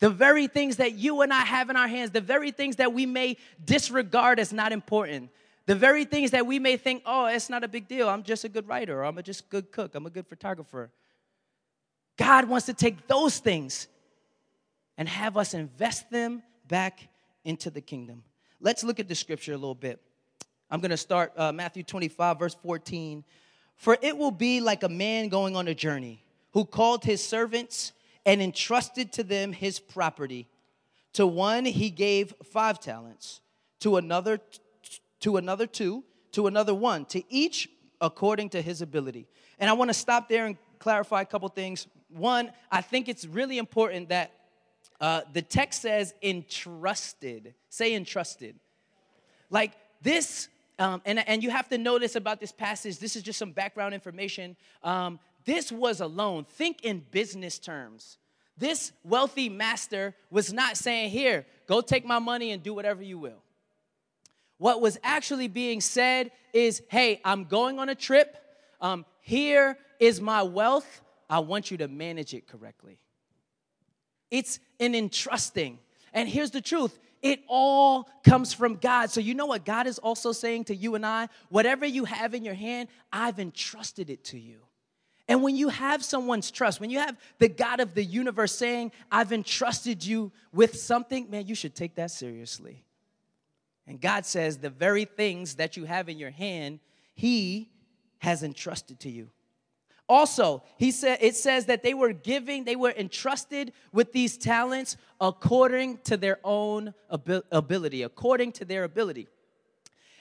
The 0.00 0.10
very 0.10 0.46
things 0.46 0.76
that 0.76 0.92
you 0.94 1.22
and 1.22 1.32
I 1.32 1.40
have 1.40 1.70
in 1.70 1.76
our 1.76 1.88
hands, 1.88 2.10
the 2.10 2.20
very 2.20 2.50
things 2.50 2.76
that 2.76 2.92
we 2.92 3.06
may 3.06 3.36
disregard 3.64 4.38
as 4.38 4.52
not 4.52 4.72
important, 4.72 5.30
the 5.66 5.74
very 5.74 6.04
things 6.04 6.32
that 6.32 6.46
we 6.46 6.58
may 6.58 6.76
think, 6.76 7.02
oh, 7.06 7.26
it's 7.26 7.48
not 7.48 7.64
a 7.64 7.68
big 7.68 7.88
deal. 7.88 8.08
I'm 8.08 8.22
just 8.22 8.44
a 8.44 8.48
good 8.48 8.68
writer, 8.68 9.00
or 9.00 9.04
I'm 9.04 9.16
a 9.16 9.22
just 9.22 9.48
good 9.48 9.72
cook, 9.72 9.94
I'm 9.94 10.04
a 10.04 10.10
good 10.10 10.26
photographer. 10.26 10.90
God 12.16 12.48
wants 12.48 12.66
to 12.66 12.74
take 12.74 13.06
those 13.06 13.38
things 13.38 13.88
and 14.96 15.08
have 15.08 15.36
us 15.36 15.54
invest 15.54 16.10
them 16.10 16.42
back 16.68 17.08
into 17.44 17.70
the 17.70 17.80
kingdom. 17.80 18.22
Let's 18.60 18.84
look 18.84 19.00
at 19.00 19.08
the 19.08 19.14
scripture 19.14 19.52
a 19.52 19.56
little 19.56 19.74
bit. 19.74 20.00
I'm 20.70 20.80
going 20.80 20.90
to 20.90 20.96
start 20.96 21.32
uh, 21.36 21.52
Matthew 21.52 21.82
25, 21.82 22.38
verse 22.38 22.56
14. 22.62 23.24
For 23.76 23.98
it 24.00 24.16
will 24.16 24.30
be 24.30 24.60
like 24.60 24.82
a 24.82 24.88
man 24.88 25.28
going 25.28 25.56
on 25.56 25.68
a 25.68 25.74
journey 25.74 26.22
who 26.52 26.64
called 26.64 27.04
his 27.04 27.24
servants 27.24 27.92
and 28.24 28.40
entrusted 28.40 29.12
to 29.12 29.24
them 29.24 29.52
his 29.52 29.78
property. 29.78 30.48
To 31.14 31.26
one 31.26 31.64
he 31.64 31.90
gave 31.90 32.34
five 32.44 32.80
talents, 32.80 33.40
to 33.80 33.96
another 33.96 34.40
to 35.20 35.36
another 35.36 35.66
two, 35.66 36.04
to 36.32 36.46
another 36.46 36.74
one, 36.74 37.06
to 37.06 37.22
each 37.32 37.68
according 38.00 38.50
to 38.50 38.60
his 38.60 38.82
ability. 38.82 39.26
And 39.58 39.70
I 39.70 39.72
want 39.72 39.88
to 39.88 39.94
stop 39.94 40.28
there 40.28 40.46
and 40.46 40.56
clarify 40.78 41.22
a 41.22 41.24
couple 41.24 41.48
things. 41.48 41.86
One, 42.14 42.52
I 42.70 42.80
think 42.80 43.08
it's 43.08 43.26
really 43.26 43.58
important 43.58 44.10
that 44.10 44.30
uh, 45.00 45.22
the 45.32 45.42
text 45.42 45.82
says 45.82 46.14
entrusted. 46.22 47.54
Say 47.68 47.94
entrusted. 47.94 48.54
Like 49.50 49.72
this, 50.00 50.48
um, 50.78 51.02
and, 51.04 51.26
and 51.28 51.42
you 51.42 51.50
have 51.50 51.68
to 51.70 51.78
this 51.98 52.14
about 52.14 52.40
this 52.40 52.52
passage. 52.52 52.98
This 52.98 53.16
is 53.16 53.22
just 53.22 53.38
some 53.38 53.50
background 53.50 53.94
information. 53.94 54.56
Um, 54.82 55.18
this 55.44 55.72
was 55.72 56.00
a 56.00 56.06
loan. 56.06 56.44
Think 56.44 56.84
in 56.84 57.04
business 57.10 57.58
terms. 57.58 58.18
This 58.56 58.92
wealthy 59.02 59.48
master 59.48 60.14
was 60.30 60.52
not 60.52 60.76
saying, 60.76 61.10
Here, 61.10 61.44
go 61.66 61.80
take 61.80 62.04
my 62.04 62.20
money 62.20 62.52
and 62.52 62.62
do 62.62 62.72
whatever 62.72 63.02
you 63.02 63.18
will. 63.18 63.42
What 64.58 64.80
was 64.80 64.98
actually 65.02 65.48
being 65.48 65.80
said 65.80 66.30
is, 66.52 66.80
Hey, 66.88 67.20
I'm 67.24 67.44
going 67.44 67.80
on 67.80 67.88
a 67.88 67.94
trip. 67.96 68.36
Um, 68.80 69.04
here 69.20 69.76
is 69.98 70.20
my 70.20 70.44
wealth. 70.44 71.00
I 71.34 71.40
want 71.40 71.68
you 71.72 71.76
to 71.78 71.88
manage 71.88 72.32
it 72.32 72.46
correctly. 72.46 73.00
It's 74.30 74.60
an 74.78 74.94
entrusting. 74.94 75.80
And 76.12 76.28
here's 76.28 76.52
the 76.52 76.60
truth 76.60 76.96
it 77.22 77.40
all 77.48 78.08
comes 78.22 78.54
from 78.54 78.76
God. 78.76 79.10
So, 79.10 79.18
you 79.18 79.34
know 79.34 79.46
what 79.46 79.64
God 79.64 79.88
is 79.88 79.98
also 79.98 80.30
saying 80.30 80.66
to 80.66 80.76
you 80.76 80.94
and 80.94 81.04
I? 81.04 81.28
Whatever 81.48 81.86
you 81.86 82.04
have 82.04 82.34
in 82.34 82.44
your 82.44 82.54
hand, 82.54 82.88
I've 83.12 83.40
entrusted 83.40 84.10
it 84.10 84.22
to 84.26 84.38
you. 84.38 84.60
And 85.26 85.42
when 85.42 85.56
you 85.56 85.70
have 85.70 86.04
someone's 86.04 86.52
trust, 86.52 86.80
when 86.80 86.90
you 86.90 87.00
have 87.00 87.16
the 87.40 87.48
God 87.48 87.80
of 87.80 87.94
the 87.94 88.04
universe 88.04 88.52
saying, 88.52 88.92
I've 89.10 89.32
entrusted 89.32 90.06
you 90.06 90.30
with 90.52 90.78
something, 90.78 91.28
man, 91.30 91.48
you 91.48 91.56
should 91.56 91.74
take 91.74 91.96
that 91.96 92.12
seriously. 92.12 92.84
And 93.88 94.00
God 94.00 94.24
says, 94.24 94.58
the 94.58 94.70
very 94.70 95.04
things 95.04 95.56
that 95.56 95.76
you 95.76 95.84
have 95.84 96.08
in 96.08 96.16
your 96.16 96.30
hand, 96.30 96.78
He 97.12 97.72
has 98.18 98.44
entrusted 98.44 99.00
to 99.00 99.10
you. 99.10 99.30
Also, 100.08 100.62
he 100.76 100.90
said 100.90 101.18
it 101.22 101.34
says 101.34 101.66
that 101.66 101.82
they 101.82 101.94
were 101.94 102.12
giving, 102.12 102.64
they 102.64 102.76
were 102.76 102.92
entrusted 102.96 103.72
with 103.92 104.12
these 104.12 104.36
talents 104.36 104.96
according 105.20 105.98
to 106.04 106.16
their 106.16 106.38
own 106.44 106.92
ability, 107.08 108.02
according 108.02 108.52
to 108.52 108.64
their 108.66 108.84
ability. 108.84 109.28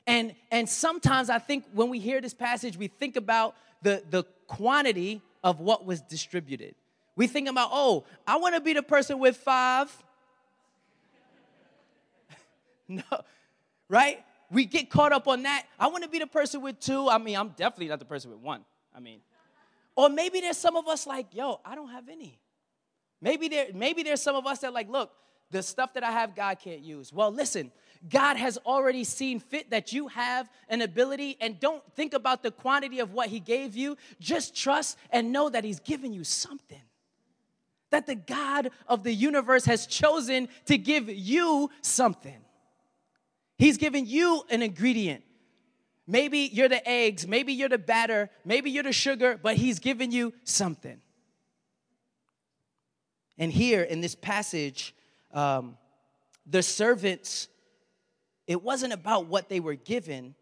And 0.08 0.36
and 0.52 0.70
sometimes 0.70 1.30
I 1.30 1.40
think 1.40 1.66
when 1.74 1.90
we 1.90 2.00
hear 2.00 2.22
this 2.22 2.34
passage, 2.34 2.78
we 2.78 2.88
think 2.88 3.18
about 3.18 3.56
the, 3.82 4.04
the 4.10 4.24
quantity 4.48 5.22
of 5.44 5.60
what 5.60 5.86
was 5.86 6.02
distributed. 6.02 6.76
We 7.16 7.28
think 7.28 7.50
about, 7.50 7.70
oh, 7.72 8.06
I 8.26 8.38
want 8.38 8.56
to 8.56 8.62
be 8.62 8.74
the 8.74 8.82
person 8.82 9.20
with 9.20 9.38
five. 9.38 9.92
no, 12.88 13.04
right? 13.90 14.24
We 14.50 14.66
get 14.66 14.90
caught 14.90 15.12
up 15.12 15.28
on 15.28 15.44
that. 15.44 15.66
I 15.80 15.88
want 15.88 16.04
to 16.04 16.10
be 16.10 16.20
the 16.20 16.28
person 16.28 16.62
with 16.62 16.80
two. 16.80 17.10
I 17.10 17.18
mean, 17.18 17.36
I'm 17.36 17.50
definitely 17.50 17.90
not 17.90 18.00
the 18.00 18.06
person 18.06 18.32
with 18.32 18.40
one. 18.40 18.64
I 18.96 19.00
mean, 19.00 19.20
or 19.96 20.10
maybe 20.10 20.42
there's 20.42 20.58
some 20.58 20.76
of 20.76 20.88
us 20.88 21.06
like, 21.06 21.28
yo, 21.34 21.60
I 21.64 21.76
don't 21.76 21.90
have 21.90 22.10
any. 22.10 22.40
Maybe 23.22 23.48
there, 23.48 23.68
maybe 23.74 24.04
there's 24.04 24.22
some 24.22 24.36
of 24.36 24.46
us 24.46 24.60
that 24.60 24.74
like, 24.74 24.90
look, 24.90 25.12
the 25.52 25.64
stuff 25.64 25.94
that 25.94 26.04
I 26.04 26.12
have, 26.12 26.36
God 26.36 26.60
can't 26.60 26.82
use. 26.82 27.14
Well, 27.14 27.32
listen, 27.32 27.72
God 28.10 28.36
has 28.36 28.58
already 28.66 29.04
seen 29.04 29.40
fit 29.40 29.70
that 29.70 29.94
you 29.94 30.10
have 30.10 30.50
an 30.68 30.82
ability, 30.82 31.38
and 31.40 31.60
don't 31.60 31.84
think 31.96 32.14
about 32.14 32.44
the 32.44 32.52
quantity 32.52 33.00
of 33.00 33.14
what 33.14 33.30
He 33.30 33.40
gave 33.40 33.76
you. 33.76 33.96
Just 34.20 34.56
trust 34.56 34.98
and 35.10 35.32
know 35.32 35.50
that 35.50 35.64
He's 35.64 35.80
given 35.80 36.12
you 36.12 36.24
something. 36.24 36.82
That 37.92 38.08
the 38.08 38.16
God 38.16 38.72
of 38.88 39.04
the 39.04 39.14
universe 39.14 39.66
has 39.66 39.86
chosen 39.86 40.50
to 40.66 40.78
give 40.78 41.08
you 41.08 41.70
something. 41.82 42.42
He's 43.58 43.78
given 43.78 44.06
you 44.06 44.44
an 44.50 44.64
ingredient 44.64 45.24
Maybe 46.06 46.50
you're 46.52 46.70
the 46.70 46.88
eggs, 46.88 47.26
maybe 47.26 47.54
you're 47.54 47.70
the 47.70 47.78
batter, 47.78 48.30
maybe 48.44 48.72
you're 48.72 48.84
the 48.84 48.92
sugar, 48.92 49.40
but 49.42 49.56
He's 49.56 49.80
given 49.80 50.12
you 50.12 50.34
something. 50.44 51.00
And 53.38 53.52
here 53.52 53.82
in 53.82 54.02
this 54.02 54.16
passage, 54.16 54.94
um, 55.32 55.78
the 56.46 56.62
servants, 56.62 57.48
it 58.48 58.62
wasn't 58.62 58.94
about 58.94 59.28
what 59.28 59.50
they 59.50 59.60
were 59.60 59.76
given. 59.76 60.36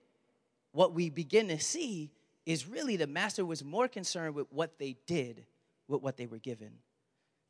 What 0.71 0.93
we 0.93 1.09
begin 1.09 1.47
to 1.49 1.59
see 1.59 2.11
is 2.45 2.67
really 2.67 2.95
the 2.97 3.07
master 3.07 3.45
was 3.45 3.63
more 3.63 3.87
concerned 3.87 4.35
with 4.35 4.47
what 4.51 4.79
they 4.79 4.97
did 5.05 5.45
with 5.87 6.01
what 6.01 6.17
they 6.17 6.25
were 6.25 6.39
given, 6.39 6.71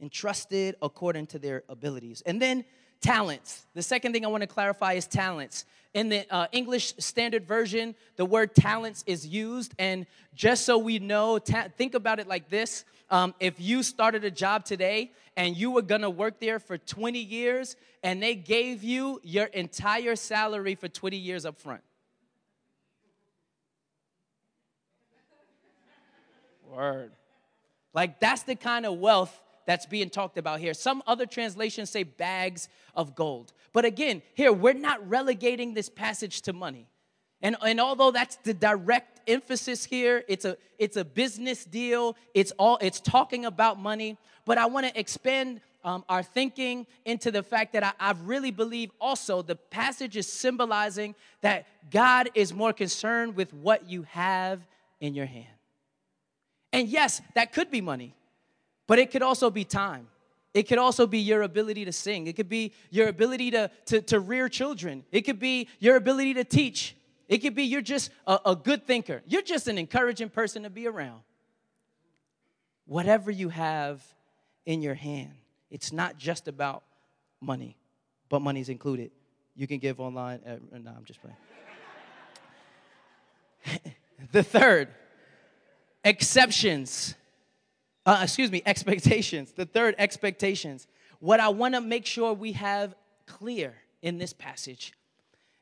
entrusted 0.01 0.75
according 0.81 1.27
to 1.27 1.39
their 1.39 1.63
abilities. 1.69 2.21
And 2.25 2.41
then 2.41 2.65
talents. 3.01 3.65
The 3.73 3.83
second 3.83 4.13
thing 4.13 4.25
I 4.25 4.29
want 4.29 4.41
to 4.41 4.47
clarify 4.47 4.93
is 4.93 5.07
talents. 5.07 5.65
In 5.93 6.09
the 6.09 6.25
uh, 6.33 6.47
English 6.51 6.93
Standard 6.99 7.45
Version, 7.45 7.95
the 8.15 8.25
word 8.25 8.55
talents 8.55 9.03
is 9.07 9.27
used. 9.27 9.73
And 9.77 10.05
just 10.33 10.65
so 10.65 10.77
we 10.77 10.99
know, 10.99 11.37
ta- 11.37 11.67
think 11.75 11.95
about 11.95 12.19
it 12.19 12.27
like 12.27 12.49
this 12.49 12.85
um, 13.11 13.35
if 13.41 13.59
you 13.59 13.83
started 13.83 14.23
a 14.23 14.31
job 14.31 14.63
today 14.63 15.11
and 15.35 15.55
you 15.55 15.69
were 15.71 15.81
gonna 15.81 16.09
work 16.09 16.39
there 16.39 16.59
for 16.59 16.77
20 16.77 17.19
years 17.19 17.75
and 18.03 18.23
they 18.23 18.35
gave 18.35 18.83
you 18.83 19.19
your 19.21 19.45
entire 19.47 20.15
salary 20.15 20.75
for 20.75 20.87
20 20.87 21.17
years 21.17 21.45
up 21.45 21.59
front. 21.59 21.81
Word. 26.69 27.11
Like, 27.93 28.21
that's 28.21 28.43
the 28.43 28.55
kind 28.55 28.85
of 28.85 28.97
wealth 28.97 29.37
that's 29.65 29.85
being 29.85 30.09
talked 30.09 30.37
about 30.37 30.59
here. 30.59 30.73
Some 30.73 31.03
other 31.07 31.25
translations 31.25 31.89
say 31.89 32.03
bags 32.03 32.69
of 32.95 33.15
gold. 33.15 33.53
But 33.73 33.85
again, 33.85 34.21
here, 34.33 34.51
we're 34.51 34.73
not 34.73 35.07
relegating 35.07 35.73
this 35.73 35.89
passage 35.89 36.41
to 36.43 36.53
money. 36.53 36.87
And, 37.41 37.55
and 37.65 37.79
although 37.79 38.11
that's 38.11 38.35
the 38.37 38.53
direct 38.53 39.11
emphasis 39.27 39.85
here. 39.85 40.23
It's 40.27 40.45
a 40.45 40.57
it's 40.77 40.97
a 40.97 41.05
business 41.05 41.65
deal. 41.65 42.15
It's 42.33 42.51
all 42.57 42.77
it's 42.81 42.99
talking 42.99 43.45
about 43.45 43.79
money. 43.79 44.17
But 44.45 44.57
I 44.57 44.65
want 44.65 44.87
to 44.87 44.99
expand 44.99 45.61
um, 45.83 46.03
our 46.09 46.23
thinking 46.23 46.85
into 47.05 47.31
the 47.31 47.43
fact 47.43 47.73
that 47.73 47.83
I, 47.83 47.93
I 47.99 48.13
really 48.23 48.51
believe 48.51 48.91
also 48.99 49.41
the 49.41 49.55
passage 49.55 50.17
is 50.17 50.31
symbolizing 50.31 51.15
that 51.41 51.67
God 51.89 52.29
is 52.35 52.53
more 52.53 52.73
concerned 52.73 53.35
with 53.35 53.53
what 53.53 53.89
you 53.89 54.03
have 54.03 54.65
in 54.99 55.15
your 55.15 55.25
hand. 55.25 55.47
And 56.73 56.87
yes, 56.87 57.21
that 57.35 57.51
could 57.51 57.69
be 57.69 57.81
money, 57.81 58.15
but 58.91 58.99
it 58.99 59.09
could 59.09 59.21
also 59.21 59.49
be 59.49 59.63
time. 59.63 60.09
It 60.53 60.63
could 60.63 60.77
also 60.77 61.07
be 61.07 61.19
your 61.19 61.43
ability 61.43 61.85
to 61.85 61.93
sing. 61.93 62.27
It 62.27 62.35
could 62.35 62.49
be 62.49 62.73
your 62.89 63.07
ability 63.07 63.51
to, 63.51 63.71
to, 63.85 64.01
to 64.01 64.19
rear 64.19 64.49
children. 64.49 65.05
It 65.13 65.21
could 65.21 65.39
be 65.39 65.69
your 65.79 65.95
ability 65.95 66.33
to 66.33 66.43
teach. 66.43 66.97
It 67.29 67.37
could 67.37 67.55
be 67.55 67.63
you're 67.63 67.79
just 67.79 68.11
a, 68.27 68.37
a 68.47 68.53
good 68.53 68.85
thinker. 68.85 69.21
You're 69.25 69.43
just 69.43 69.69
an 69.69 69.77
encouraging 69.77 70.27
person 70.27 70.63
to 70.63 70.69
be 70.69 70.87
around. 70.87 71.21
Whatever 72.83 73.31
you 73.31 73.47
have 73.47 74.03
in 74.65 74.81
your 74.81 74.95
hand, 74.95 75.35
it's 75.69 75.93
not 75.93 76.17
just 76.17 76.49
about 76.49 76.83
money, 77.39 77.77
but 78.27 78.41
money's 78.41 78.67
included. 78.67 79.11
You 79.55 79.67
can 79.67 79.77
give 79.77 80.01
online. 80.01 80.41
Uh, 80.45 80.57
no, 80.77 80.91
I'm 80.91 81.05
just 81.05 81.21
playing. 81.21 81.37
the 84.33 84.43
third, 84.43 84.89
exceptions 86.03 87.15
uh, 88.05 88.19
excuse 88.23 88.51
me, 88.51 88.61
expectations. 88.65 89.51
The 89.51 89.65
third, 89.65 89.95
expectations. 89.97 90.87
What 91.19 91.39
I 91.39 91.49
want 91.49 91.75
to 91.75 91.81
make 91.81 92.05
sure 92.05 92.33
we 92.33 92.53
have 92.53 92.95
clear 93.25 93.75
in 94.01 94.17
this 94.17 94.33
passage 94.33 94.93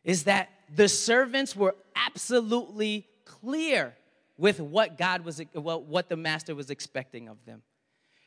is 0.03 0.23
that 0.23 0.49
the 0.73 0.87
servants 0.87 1.55
were 1.55 1.75
absolutely 1.95 3.07
clear 3.25 3.95
with 4.37 4.59
what 4.59 4.97
God 4.97 5.25
was, 5.25 5.41
well, 5.53 5.81
what 5.81 6.07
the 6.07 6.15
master 6.15 6.55
was 6.55 6.69
expecting 6.69 7.27
of 7.27 7.37
them. 7.45 7.61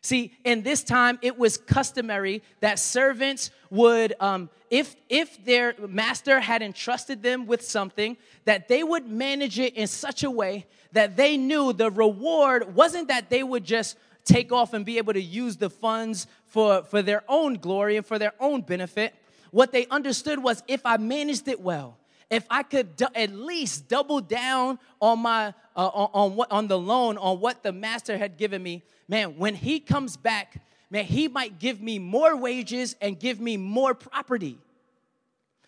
See, 0.03 0.33
in 0.45 0.63
this 0.63 0.83
time, 0.83 1.19
it 1.23 1.39
was 1.39 1.57
customary 1.57 2.43
that 2.61 2.81
servants 2.81 3.51
would, 3.71 4.15
um, 4.19 4.51
if 4.69 4.97
if 5.09 5.45
their 5.45 5.75
master 5.79 6.41
had 6.41 6.61
entrusted 6.61 7.23
them 7.23 7.47
with 7.47 7.63
something, 7.63 8.17
that 8.45 8.67
they 8.67 8.83
would 8.83 9.07
manage 9.07 9.61
it 9.61 9.75
in 9.75 9.87
such 9.87 10.25
a 10.25 10.31
way 10.31 10.67
that 10.93 11.17
they 11.17 11.37
knew 11.37 11.73
the 11.73 11.91
reward 11.91 12.75
wasn't 12.75 13.09
that 13.09 13.31
they 13.31 13.43
would 13.43 13.65
just 13.65 13.97
take 14.25 14.53
off 14.53 14.73
and 14.73 14.85
be 14.85 14.99
able 14.99 15.13
to 15.13 15.23
use 15.23 15.57
the 15.57 15.71
funds 15.71 16.27
for, 16.47 16.83
for 16.85 17.03
their 17.03 17.25
own 17.29 17.55
glory 17.55 17.97
and 17.97 18.07
for 18.07 18.19
their 18.19 18.35
own 18.39 18.61
benefit. 18.61 19.15
What 19.51 19.73
they 19.73 19.87
understood 19.87 20.43
was 20.43 20.63
if 20.69 20.81
I 20.85 20.97
managed 20.97 21.49
it 21.49 21.61
well, 21.61 21.97
if 22.31 22.47
I 22.51 22.63
could 22.63 22.97
d- 22.97 23.07
at 23.15 23.33
least 23.33 23.89
double 23.89 24.21
down 24.21 24.79
on 25.01 25.19
my 25.19 25.55
uh, 25.77 25.87
on, 25.89 26.11
on 26.13 26.37
what 26.37 26.51
on 26.51 26.69
the 26.69 26.79
loan 26.79 27.19
on 27.19 27.41
what 27.41 27.63
the 27.63 27.73
master 27.73 28.19
had 28.19 28.37
given 28.37 28.63
me, 28.63 28.83
man, 29.09 29.37
when 29.39 29.55
he 29.55 29.81
comes 29.81 30.17
back, 30.17 30.63
man, 30.91 31.05
he 31.05 31.29
might 31.29 31.59
give 31.59 31.81
me 31.81 31.99
more 31.99 32.37
wages 32.37 32.97
and 33.01 33.19
give 33.19 33.41
me 33.41 33.57
more 33.57 33.95
property. 33.95 34.59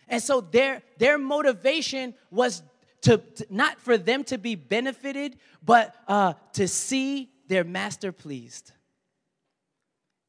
And 0.08 0.22
so 0.22 0.40
their 0.40 0.82
their 0.98 1.18
motivation 1.18 2.14
was 2.30 2.62
to, 3.02 3.18
to 3.18 3.46
not 3.50 3.80
for 3.80 3.98
them 3.98 4.24
to 4.24 4.38
be 4.38 4.54
benefited, 4.54 5.36
but 5.64 5.94
uh, 6.08 6.34
to 6.54 6.66
see 6.66 7.30
their 7.48 7.64
master 7.64 8.12
pleased. 8.12 8.72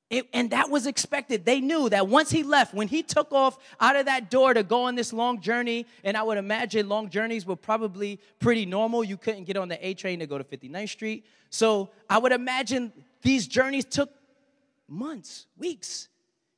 It, 0.10 0.28
and 0.34 0.52
that 0.52 0.70
was 0.70 0.86
expected. 0.86 1.46
They 1.46 1.60
knew 1.60 1.90
that 1.90 2.08
once 2.08 2.30
he 2.30 2.44
left, 2.44 2.76
when 2.76 2.88
he 2.88 3.02
took 3.02 3.32
off 3.32 3.58
out 3.80 3.96
of 3.96 4.06
that 4.06 4.30
door 4.30 4.54
to 4.54 4.62
go 4.62 4.84
on 4.84 4.94
this 4.94 5.12
long 5.12 5.42
journey, 5.42 5.88
and 6.04 6.16
I 6.16 6.22
would 6.22 6.38
imagine 6.38 6.88
long 6.88 7.10
journeys 7.10 7.46
were 7.46 7.56
probably 7.56 8.20
pretty 8.40 8.68
normal. 8.68 9.04
You 9.04 9.18
couldn't 9.18 9.46
get 9.46 9.58
on 9.58 9.68
the 9.68 9.86
A 9.86 9.96
train 9.96 10.20
to 10.20 10.28
go 10.28 10.38
to 10.38 10.44
59th 10.44 10.90
Street. 10.90 11.26
So 11.50 11.90
I 12.08 12.20
would 12.20 12.32
imagine 12.32 12.94
these 13.24 13.48
journeys 13.48 13.86
took 13.86 14.12
months, 14.88 15.48
weeks. 15.58 16.08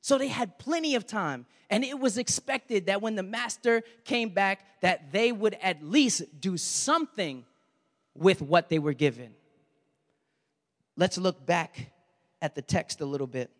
So 0.02 0.18
they 0.18 0.28
had 0.28 0.58
plenty 0.58 0.94
of 0.94 1.06
time. 1.06 1.46
And 1.70 1.84
it 1.84 1.98
was 1.98 2.18
expected 2.18 2.86
that 2.86 3.00
when 3.00 3.14
the 3.14 3.22
master 3.22 3.82
came 4.04 4.30
back, 4.30 4.80
that 4.80 5.12
they 5.12 5.32
would 5.32 5.56
at 5.62 5.82
least 5.82 6.40
do 6.40 6.56
something 6.56 7.44
with 8.14 8.42
what 8.42 8.68
they 8.68 8.78
were 8.78 8.94
given. 8.94 9.34
Let's 10.96 11.16
look 11.16 11.46
back 11.46 11.92
at 12.40 12.54
the 12.54 12.62
text 12.62 13.00
a 13.00 13.06
little 13.06 13.26
bit. 13.26 13.50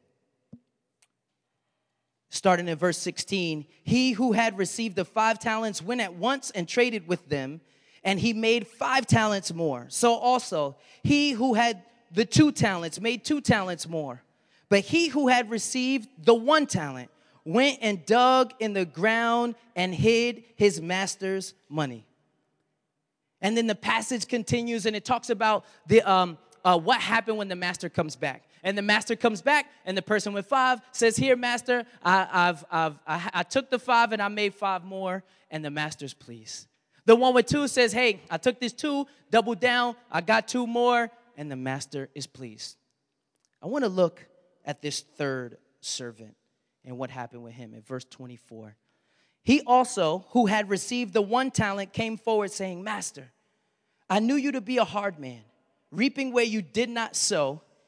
Starting 2.31 2.69
in 2.69 2.77
verse 2.77 2.99
16, 2.99 3.65
he 3.85 4.13
who 4.13 4.33
had 4.33 4.59
received 4.59 4.97
the 4.97 5.05
five 5.05 5.39
talents 5.39 5.81
went 5.83 6.01
at 6.01 6.15
once 6.15 6.51
and 6.51 6.69
traded 6.69 7.09
with 7.09 7.29
them, 7.29 7.61
and 8.05 8.21
he 8.21 8.33
made 8.33 8.67
five 8.67 9.07
talents 9.07 9.53
more. 9.53 9.87
So 9.89 10.15
also, 10.15 10.77
he 11.03 11.33
who 11.33 11.55
had 11.55 11.83
the 12.13 12.25
two 12.25 12.53
talents 12.53 13.01
made 13.01 13.25
two 13.25 13.41
talents 13.41 13.89
more. 13.89 14.23
But 14.69 14.81
he 14.81 15.09
who 15.09 15.29
had 15.29 15.51
received 15.51 16.09
the 16.25 16.35
one 16.35 16.67
talent 16.67 17.11
went 17.45 17.79
and 17.81 18.05
dug 18.05 18.53
in 18.61 18.75
the 18.75 18.85
ground 18.85 19.55
and 19.75 19.95
hid 19.95 20.45
his 20.57 20.81
master's 20.81 21.55
money. 21.69 22.07
And 23.41 23.57
then 23.57 23.67
the 23.67 23.75
passage 23.75 24.27
continues 24.27 24.85
and 24.85 24.95
it 24.95 25.05
talks 25.05 25.31
about 25.31 25.65
the, 25.87 26.03
um, 26.03 26.37
uh, 26.65 26.79
what 26.79 27.01
happened 27.01 27.39
when 27.39 27.49
the 27.49 27.57
master 27.57 27.89
comes 27.89 28.17
back. 28.17 28.43
And 28.63 28.77
the 28.77 28.83
master 28.83 29.17
comes 29.17 29.43
back, 29.43 29.71
and 29.85 29.97
the 29.97 30.03
person 30.03 30.33
with 30.33 30.47
five 30.47 30.81
says, 30.93 31.17
Here, 31.17 31.37
master, 31.37 31.85
I, 32.03 32.29
I've, 32.31 32.65
I've, 32.71 32.99
I, 33.07 33.31
I 33.35 33.43
took 33.43 33.71
the 33.71 33.79
five 33.79 34.13
and 34.13 34.21
I 34.21 34.29
made 34.29 34.55
five 34.55 34.85
more, 34.85 35.25
and 35.51 35.65
the 35.65 35.71
master's 35.71 36.15
pleased. 36.15 36.67
The 37.05 37.17
one 37.17 37.35
with 37.35 37.47
two 37.47 37.69
says, 37.69 37.93
Hey, 37.93 38.21
I 38.31 38.37
took 38.39 38.61
this 38.61 38.73
two, 38.73 39.07
double 39.31 39.55
down, 39.55 39.97
I 40.11 40.21
got 40.21 40.49
two 40.49 40.67
more, 40.67 41.11
and 41.37 41.51
the 41.51 41.57
master 41.57 42.09
is 42.15 42.27
pleased. 42.27 42.77
I 43.63 43.67
want 43.67 43.85
to 43.85 43.89
look 43.89 44.27
at 44.65 44.83
this 44.83 45.01
third 45.01 45.59
servant 45.81 46.35
and 46.85 46.99
what 46.99 47.11
happened 47.11 47.43
with 47.43 47.55
him 47.55 47.75
in 47.75 47.83
verse 47.83 48.05
24. 48.05 48.77
He 49.45 49.63
also, 49.63 50.27
who 50.31 50.47
had 50.47 50.69
received 50.69 51.15
the 51.15 51.23
one 51.23 51.51
talent, 51.51 51.93
came 51.93 52.19
forward 52.19 52.51
saying, 52.51 52.83
Master, 52.85 53.33
I 54.11 54.21
knew 54.21 54.35
you 54.35 54.53
to 54.53 54.61
be 54.61 54.79
a 54.79 54.85
hard 54.85 55.19
man 55.19 55.43
reaping 55.91 56.33
where 56.33 56.45
you 56.45 56.63
did 56.63 56.91
not 56.91 57.17
sow, 57.17 57.63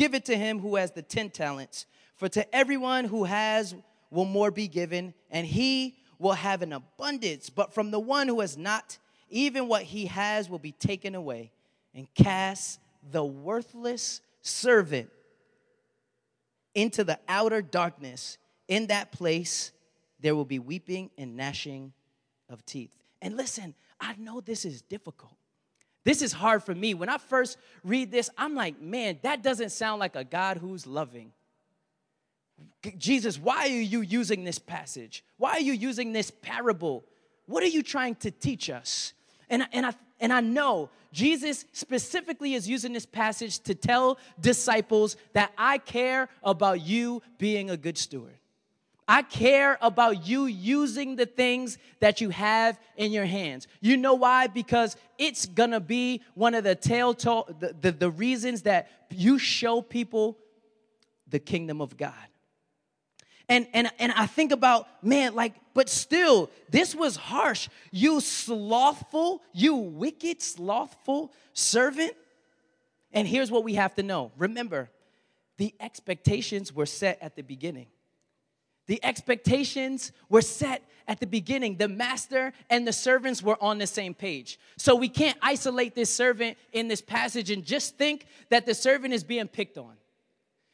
give 0.00 0.14
it 0.14 0.24
to 0.24 0.34
him 0.34 0.58
who 0.58 0.76
has 0.76 0.92
the 0.92 1.02
10 1.02 1.28
talents. 1.28 1.84
For 2.16 2.26
to 2.30 2.54
everyone 2.56 3.04
who 3.04 3.24
has 3.24 3.74
will 4.10 4.24
more 4.24 4.50
be 4.50 4.66
given, 4.66 5.12
and 5.30 5.46
he 5.46 5.98
will 6.18 6.32
have 6.32 6.62
an 6.62 6.72
abundance. 6.72 7.50
But 7.50 7.74
from 7.74 7.90
the 7.90 8.00
one 8.00 8.26
who 8.26 8.40
has 8.40 8.56
not, 8.56 8.96
even 9.28 9.68
what 9.68 9.82
he 9.82 10.06
has 10.06 10.48
will 10.48 10.58
be 10.58 10.72
taken 10.72 11.14
away. 11.14 11.52
And 11.94 12.06
cast 12.14 12.80
the 13.12 13.22
worthless 13.22 14.22
servant 14.40 15.10
into 16.74 17.04
the 17.04 17.18
outer 17.28 17.60
darkness. 17.60 18.38
In 18.68 18.86
that 18.86 19.12
place, 19.12 19.70
there 20.18 20.34
will 20.34 20.46
be 20.46 20.58
weeping 20.58 21.10
and 21.18 21.36
gnashing 21.36 21.92
of 22.48 22.64
teeth. 22.64 22.90
And 23.20 23.36
listen, 23.36 23.74
I 24.00 24.14
know 24.16 24.40
this 24.40 24.64
is 24.64 24.80
difficult. 24.80 25.36
This 26.04 26.22
is 26.22 26.32
hard 26.32 26.62
for 26.62 26.74
me. 26.74 26.94
When 26.94 27.08
I 27.08 27.18
first 27.18 27.58
read 27.84 28.10
this, 28.10 28.30
I'm 28.38 28.54
like, 28.54 28.80
man, 28.80 29.18
that 29.22 29.42
doesn't 29.42 29.70
sound 29.70 30.00
like 30.00 30.16
a 30.16 30.24
God 30.24 30.56
who's 30.56 30.86
loving. 30.86 31.32
Jesus, 32.96 33.38
why 33.38 33.64
are 33.64 33.68
you 33.68 34.00
using 34.00 34.44
this 34.44 34.58
passage? 34.58 35.24
Why 35.36 35.52
are 35.52 35.60
you 35.60 35.72
using 35.72 36.12
this 36.12 36.30
parable? 36.30 37.04
What 37.46 37.62
are 37.62 37.68
you 37.68 37.82
trying 37.82 38.14
to 38.16 38.30
teach 38.30 38.70
us? 38.70 39.12
And, 39.50 39.66
and, 39.72 39.84
I, 39.84 39.92
and 40.20 40.32
I 40.32 40.40
know 40.40 40.90
Jesus 41.12 41.64
specifically 41.72 42.54
is 42.54 42.68
using 42.68 42.92
this 42.92 43.06
passage 43.06 43.58
to 43.60 43.74
tell 43.74 44.18
disciples 44.40 45.16
that 45.32 45.52
I 45.58 45.78
care 45.78 46.28
about 46.42 46.80
you 46.80 47.22
being 47.38 47.70
a 47.70 47.76
good 47.76 47.98
steward. 47.98 48.39
I 49.10 49.22
care 49.22 49.76
about 49.82 50.24
you 50.24 50.46
using 50.46 51.16
the 51.16 51.26
things 51.26 51.78
that 51.98 52.20
you 52.20 52.30
have 52.30 52.78
in 52.96 53.10
your 53.10 53.24
hands. 53.24 53.66
You 53.80 53.96
know 53.96 54.14
why? 54.14 54.46
Because 54.46 54.96
it's 55.18 55.46
gonna 55.46 55.80
be 55.80 56.22
one 56.34 56.54
of 56.54 56.62
the 56.62 56.76
telltale, 56.76 57.48
the, 57.58 57.74
the, 57.80 57.90
the 57.90 58.08
reasons 58.08 58.62
that 58.62 58.88
you 59.10 59.36
show 59.36 59.82
people 59.82 60.38
the 61.26 61.40
kingdom 61.40 61.80
of 61.80 61.96
God. 61.96 62.14
And, 63.48 63.66
and, 63.72 63.90
and 63.98 64.12
I 64.12 64.26
think 64.26 64.52
about, 64.52 64.86
man, 65.02 65.34
like, 65.34 65.54
but 65.74 65.88
still, 65.88 66.48
this 66.70 66.94
was 66.94 67.16
harsh. 67.16 67.68
You 67.90 68.20
slothful, 68.20 69.42
you 69.52 69.74
wicked, 69.74 70.40
slothful 70.40 71.32
servant. 71.52 72.12
And 73.12 73.26
here's 73.26 73.50
what 73.50 73.64
we 73.64 73.74
have 73.74 73.96
to 73.96 74.04
know 74.04 74.30
remember, 74.38 74.88
the 75.56 75.74
expectations 75.80 76.72
were 76.72 76.86
set 76.86 77.18
at 77.20 77.34
the 77.34 77.42
beginning. 77.42 77.88
The 78.90 78.98
expectations 79.04 80.10
were 80.28 80.42
set 80.42 80.82
at 81.06 81.20
the 81.20 81.26
beginning. 81.28 81.76
The 81.76 81.86
master 81.86 82.52
and 82.68 82.84
the 82.84 82.92
servants 82.92 83.40
were 83.40 83.56
on 83.62 83.78
the 83.78 83.86
same 83.86 84.14
page. 84.14 84.58
So 84.78 84.96
we 84.96 85.08
can't 85.08 85.38
isolate 85.40 85.94
this 85.94 86.10
servant 86.10 86.58
in 86.72 86.88
this 86.88 87.00
passage 87.00 87.52
and 87.52 87.64
just 87.64 87.96
think 87.98 88.26
that 88.48 88.66
the 88.66 88.74
servant 88.74 89.14
is 89.14 89.22
being 89.22 89.46
picked 89.46 89.78
on. 89.78 89.92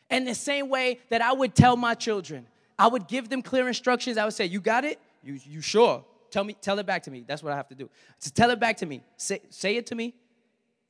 And 0.08 0.26
the 0.26 0.34
same 0.34 0.70
way 0.70 1.00
that 1.10 1.20
I 1.20 1.34
would 1.34 1.54
tell 1.54 1.76
my 1.76 1.92
children, 1.92 2.46
I 2.78 2.86
would 2.86 3.06
give 3.06 3.28
them 3.28 3.42
clear 3.42 3.68
instructions. 3.68 4.16
I 4.16 4.24
would 4.24 4.32
say, 4.32 4.46
You 4.46 4.62
got 4.62 4.86
it? 4.86 4.98
You, 5.22 5.38
you 5.44 5.60
sure? 5.60 6.02
Tell 6.30 6.42
me, 6.42 6.54
tell 6.54 6.78
it 6.78 6.86
back 6.86 7.02
to 7.02 7.10
me. 7.10 7.22
That's 7.26 7.42
what 7.42 7.52
I 7.52 7.56
have 7.56 7.68
to 7.68 7.74
do. 7.74 7.90
So 8.18 8.30
tell 8.34 8.48
it 8.48 8.58
back 8.58 8.78
to 8.78 8.86
me. 8.86 9.02
Say, 9.18 9.42
say 9.50 9.76
it 9.76 9.84
to 9.88 9.94
me. 9.94 10.14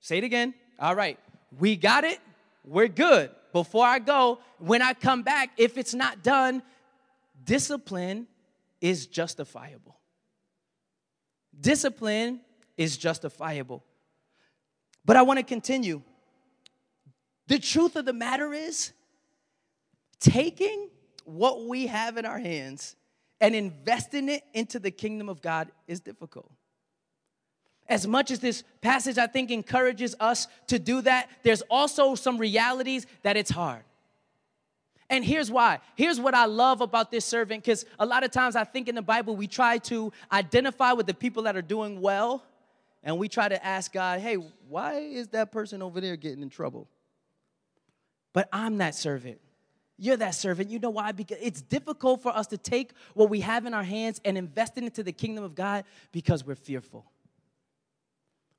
Say 0.00 0.18
it 0.18 0.24
again. 0.24 0.54
All 0.78 0.94
right. 0.94 1.18
We 1.58 1.74
got 1.74 2.04
it. 2.04 2.20
We're 2.64 2.86
good. 2.86 3.32
Before 3.52 3.84
I 3.84 3.98
go, 3.98 4.38
when 4.58 4.80
I 4.80 4.92
come 4.92 5.22
back, 5.24 5.50
if 5.56 5.76
it's 5.76 5.94
not 5.94 6.22
done, 6.22 6.62
discipline 7.46 8.26
is 8.80 9.06
justifiable. 9.06 9.96
Discipline 11.59 12.40
is 12.76 12.98
justifiable. 12.98 13.82
But 15.04 15.16
I 15.16 15.22
want 15.22 15.38
to 15.38 15.44
continue. 15.44 16.02
The 17.46 17.59
truth 17.59 17.96
of 17.96 18.04
the 18.04 18.12
matter 18.12 18.52
is, 18.52 18.92
taking 20.20 20.90
what 21.24 21.66
we 21.66 21.87
have 21.87 22.18
in 22.18 22.26
our 22.26 22.38
hands 22.38 22.96
and 23.40 23.54
investing 23.54 24.28
it 24.28 24.42
into 24.52 24.78
the 24.78 24.90
kingdom 24.90 25.28
of 25.28 25.40
God 25.40 25.70
is 25.87 26.00
difficult. 26.00 26.50
As 27.88 28.06
much 28.06 28.30
as 28.30 28.40
this 28.40 28.64
passage, 28.80 29.16
I 29.16 29.28
think, 29.28 29.50
encourages 29.50 30.16
us 30.18 30.48
to 30.66 30.78
do 30.78 31.00
that, 31.02 31.30
there's 31.44 31.62
also 31.62 32.16
some 32.16 32.37
realities 32.37 33.06
that 33.22 33.37
it's 33.37 33.50
hard. 33.50 33.85
And 35.08 35.24
here's 35.24 35.50
why. 35.50 35.78
Here's 35.94 36.18
what 36.18 36.34
I 36.34 36.46
love 36.46 36.80
about 36.80 37.10
this 37.10 37.24
servant 37.24 37.62
because 37.62 37.84
a 37.98 38.06
lot 38.06 38.24
of 38.24 38.30
times 38.30 38.56
I 38.56 38.64
think 38.64 38.88
in 38.88 38.94
the 38.94 39.02
Bible 39.02 39.36
we 39.36 39.46
try 39.46 39.78
to 39.78 40.12
identify 40.32 40.92
with 40.92 41.06
the 41.06 41.14
people 41.14 41.44
that 41.44 41.56
are 41.56 41.62
doing 41.62 42.00
well 42.00 42.44
and 43.02 43.18
we 43.18 43.28
try 43.28 43.48
to 43.48 43.64
ask 43.64 43.92
God, 43.92 44.20
hey, 44.20 44.34
why 44.34 44.94
is 44.94 45.28
that 45.28 45.52
person 45.52 45.80
over 45.80 46.00
there 46.00 46.16
getting 46.16 46.42
in 46.42 46.50
trouble? 46.50 46.88
But 48.32 48.48
I'm 48.52 48.78
that 48.78 48.96
servant. 48.96 49.40
You're 49.96 50.16
that 50.16 50.34
servant. 50.34 50.70
You 50.70 50.78
know 50.78 50.90
why? 50.90 51.12
Because 51.12 51.38
it's 51.40 51.62
difficult 51.62 52.22
for 52.22 52.36
us 52.36 52.48
to 52.48 52.58
take 52.58 52.90
what 53.14 53.30
we 53.30 53.40
have 53.40 53.64
in 53.64 53.74
our 53.74 53.84
hands 53.84 54.20
and 54.24 54.36
invest 54.36 54.76
it 54.76 54.84
into 54.84 55.02
the 55.02 55.12
kingdom 55.12 55.44
of 55.44 55.54
God 55.54 55.84
because 56.12 56.44
we're 56.44 56.56
fearful. 56.56 57.06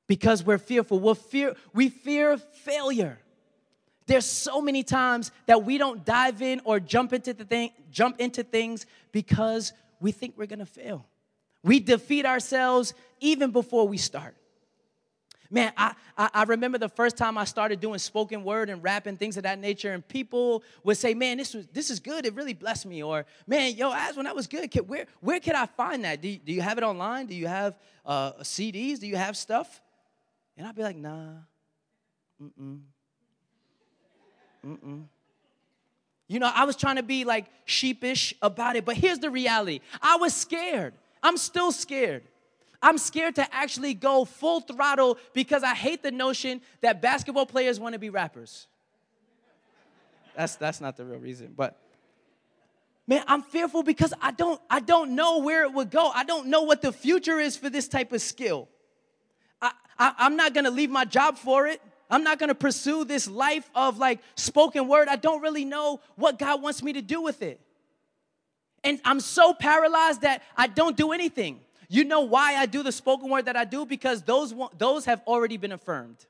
Because 0.06 0.42
we're 0.42 0.58
fearful. 0.58 0.98
We're 0.98 1.14
fear, 1.14 1.54
we 1.74 1.90
fear 1.90 2.38
failure. 2.38 3.18
There's 4.08 4.24
so 4.24 4.62
many 4.62 4.82
times 4.82 5.30
that 5.44 5.64
we 5.64 5.76
don't 5.76 6.02
dive 6.02 6.40
in 6.40 6.62
or 6.64 6.80
jump 6.80 7.12
into 7.12 7.34
the 7.34 7.44
thing, 7.44 7.72
jump 7.90 8.18
into 8.20 8.42
things 8.42 8.86
because 9.12 9.74
we 10.00 10.12
think 10.12 10.34
we're 10.38 10.46
gonna 10.46 10.64
fail. 10.64 11.06
We 11.62 11.78
defeat 11.78 12.24
ourselves 12.24 12.94
even 13.20 13.50
before 13.50 13.86
we 13.86 13.98
start. 13.98 14.34
Man, 15.50 15.72
I, 15.76 15.94
I, 16.16 16.30
I, 16.32 16.42
remember 16.44 16.78
the 16.78 16.88
first 16.88 17.18
time 17.18 17.36
I 17.36 17.44
started 17.44 17.80
doing 17.80 17.98
spoken 17.98 18.44
word 18.44 18.70
and 18.70 18.82
rap 18.82 19.06
and 19.06 19.18
things 19.18 19.36
of 19.36 19.42
that 19.42 19.58
nature, 19.58 19.92
and 19.92 20.06
people 20.06 20.62
would 20.84 20.96
say, 20.96 21.12
Man, 21.12 21.36
this 21.36 21.52
was 21.52 21.66
this 21.68 21.90
is 21.90 22.00
good. 22.00 22.24
It 22.24 22.34
really 22.34 22.54
blessed 22.54 22.86
me. 22.86 23.02
Or, 23.02 23.26
man, 23.46 23.74
yo, 23.74 23.92
Aswan 23.92 24.24
that 24.24 24.36
was 24.36 24.46
good. 24.46 24.74
Where, 24.86 25.06
where 25.20 25.40
can 25.40 25.54
I 25.54 25.66
find 25.66 26.04
that? 26.04 26.22
Do 26.22 26.28
you, 26.28 26.38
do 26.38 26.52
you 26.52 26.62
have 26.62 26.78
it 26.78 26.84
online? 26.84 27.26
Do 27.26 27.34
you 27.34 27.46
have 27.46 27.78
uh, 28.06 28.32
CDs? 28.40 29.00
Do 29.00 29.06
you 29.06 29.16
have 29.16 29.36
stuff? 29.36 29.82
And 30.56 30.66
I'd 30.66 30.74
be 30.74 30.82
like, 30.82 30.96
nah. 30.96 31.34
Mm-mm. 32.42 32.80
Mm-mm. 34.66 35.04
You 36.28 36.38
know, 36.38 36.50
I 36.54 36.64
was 36.64 36.76
trying 36.76 36.96
to 36.96 37.02
be 37.02 37.24
like 37.24 37.46
sheepish 37.64 38.34
about 38.42 38.76
it, 38.76 38.84
but 38.84 38.96
here's 38.96 39.18
the 39.18 39.30
reality 39.30 39.80
I 40.02 40.16
was 40.16 40.34
scared. 40.34 40.94
I'm 41.22 41.36
still 41.36 41.72
scared. 41.72 42.22
I'm 42.80 42.98
scared 42.98 43.34
to 43.36 43.54
actually 43.54 43.94
go 43.94 44.24
full 44.24 44.60
throttle 44.60 45.18
because 45.32 45.64
I 45.64 45.74
hate 45.74 46.02
the 46.02 46.12
notion 46.12 46.60
that 46.80 47.02
basketball 47.02 47.46
players 47.46 47.80
want 47.80 47.94
to 47.94 47.98
be 47.98 48.08
rappers. 48.08 48.68
That's, 50.36 50.54
that's 50.54 50.80
not 50.80 50.96
the 50.96 51.04
real 51.04 51.18
reason, 51.18 51.54
but 51.56 51.76
man, 53.08 53.24
I'm 53.26 53.42
fearful 53.42 53.82
because 53.82 54.14
I 54.22 54.30
don't, 54.30 54.60
I 54.70 54.78
don't 54.78 55.16
know 55.16 55.38
where 55.38 55.64
it 55.64 55.72
would 55.72 55.90
go. 55.90 56.12
I 56.14 56.22
don't 56.22 56.46
know 56.46 56.62
what 56.62 56.82
the 56.82 56.92
future 56.92 57.40
is 57.40 57.56
for 57.56 57.68
this 57.68 57.88
type 57.88 58.12
of 58.12 58.20
skill. 58.20 58.68
I, 59.60 59.72
I, 59.98 60.14
I'm 60.18 60.36
not 60.36 60.54
gonna 60.54 60.70
leave 60.70 60.90
my 60.90 61.04
job 61.04 61.36
for 61.38 61.66
it. 61.66 61.82
I'm 62.10 62.24
not 62.24 62.38
gonna 62.38 62.54
pursue 62.54 63.04
this 63.04 63.28
life 63.28 63.68
of 63.74 63.98
like 63.98 64.20
spoken 64.34 64.88
word. 64.88 65.08
I 65.08 65.16
don't 65.16 65.42
really 65.42 65.64
know 65.64 66.00
what 66.16 66.38
God 66.38 66.62
wants 66.62 66.82
me 66.82 66.92
to 66.94 67.02
do 67.02 67.20
with 67.20 67.42
it. 67.42 67.60
And 68.84 69.00
I'm 69.04 69.20
so 69.20 69.52
paralyzed 69.52 70.22
that 70.22 70.42
I 70.56 70.66
don't 70.66 70.96
do 70.96 71.12
anything. 71.12 71.60
You 71.88 72.04
know 72.04 72.20
why 72.20 72.54
I 72.54 72.66
do 72.66 72.82
the 72.82 72.92
spoken 72.92 73.30
word 73.30 73.46
that 73.46 73.56
I 73.56 73.64
do? 73.64 73.86
Because 73.86 74.22
those, 74.22 74.54
those 74.76 75.06
have 75.06 75.22
already 75.26 75.56
been 75.56 75.72
affirmed. 75.72 76.26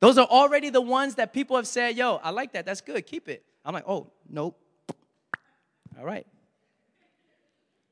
Those 0.00 0.18
are 0.18 0.26
already 0.26 0.70
the 0.70 0.80
ones 0.80 1.14
that 1.14 1.32
people 1.32 1.56
have 1.56 1.66
said, 1.66 1.96
yo, 1.96 2.20
I 2.22 2.30
like 2.30 2.52
that. 2.52 2.66
That's 2.66 2.80
good. 2.80 3.06
Keep 3.06 3.28
it. 3.28 3.44
I'm 3.64 3.72
like, 3.72 3.84
oh, 3.86 4.08
nope. 4.28 4.58
All 5.98 6.04
right. 6.04 6.26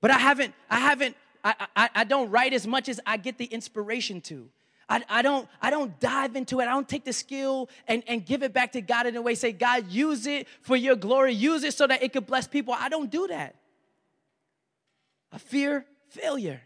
But 0.01 0.11
I 0.11 0.19
haven't, 0.19 0.53
I 0.69 0.81
haven't, 0.81 1.17
I, 1.45 1.55
I, 1.75 1.91
I 1.95 2.05
don't 2.05 2.31
write 2.31 2.53
as 2.53 2.67
much 2.67 2.89
as 2.89 3.01
I 3.07 3.17
get 3.17 3.39
the 3.39 3.47
inspiration 3.47 4.21
to. 4.23 4.49
I, 4.93 5.03
I, 5.09 5.23
don't, 5.23 5.49
I 5.63 5.71
don't 5.71 5.99
dive 6.01 6.37
into 6.37 6.61
it. 6.61 6.65
I 6.65 6.73
don't 6.73 6.87
take 6.87 7.07
the 7.07 7.15
skill 7.15 7.71
and, 7.89 8.03
and 8.07 8.27
give 8.27 8.43
it 8.43 8.53
back 8.53 8.73
to 8.73 8.83
God 8.83 9.07
in 9.07 9.17
a 9.17 9.23
way, 9.23 9.35
say, 9.35 9.51
God, 9.51 9.89
use 9.89 10.27
it 10.27 10.47
for 10.61 10.77
your 10.77 10.97
glory. 10.97 11.33
Use 11.33 11.65
it 11.65 11.73
so 11.73 11.87
that 11.87 12.03
it 12.03 12.13
could 12.13 12.27
bless 12.27 12.47
people. 12.47 12.75
I 12.79 12.91
don't 12.91 13.11
do 13.11 13.27
that. 13.29 13.55
I 15.33 15.39
fear 15.39 15.87
failure. 16.11 16.61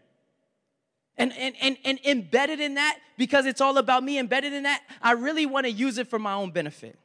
And, 1.15 1.31
and, 1.37 1.55
and, 1.61 1.77
and 1.85 1.99
embedded 2.05 2.59
in 2.59 2.73
that, 2.73 2.99
because 3.17 3.45
it's 3.45 3.61
all 3.61 3.77
about 3.77 4.03
me, 4.03 4.19
embedded 4.19 4.51
in 4.51 4.63
that, 4.63 4.83
I 5.01 5.13
really 5.13 5.45
want 5.45 5.65
to 5.65 5.71
use 5.71 5.97
it 5.97 6.09
for 6.09 6.19
my 6.19 6.33
own 6.33 6.51
benefit. 6.51 6.99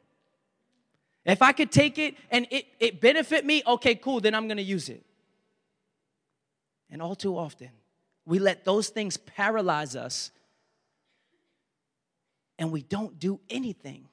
If 1.25 1.41
I 1.41 1.53
could 1.53 1.71
take 1.71 1.99
it 1.99 2.17
and 2.33 2.49
it, 2.51 2.67
it 2.81 3.01
benefit 3.01 3.47
me, 3.47 3.63
okay, 3.65 3.95
cool, 3.95 4.19
then 4.19 4.35
I'm 4.35 4.49
going 4.49 4.57
to 4.57 4.63
use 4.65 4.89
it. 4.89 5.05
And 6.91 7.01
all 7.01 7.15
too 7.15 7.39
often, 7.39 7.71
we 8.27 8.41
let 8.41 8.65
those 8.65 8.89
things 8.89 9.17
paralyze 9.17 9.95
us 9.95 10.33
and 12.63 12.71
we 12.71 12.81
don't 12.81 13.19
do 13.19 13.41
anything. 13.51 14.07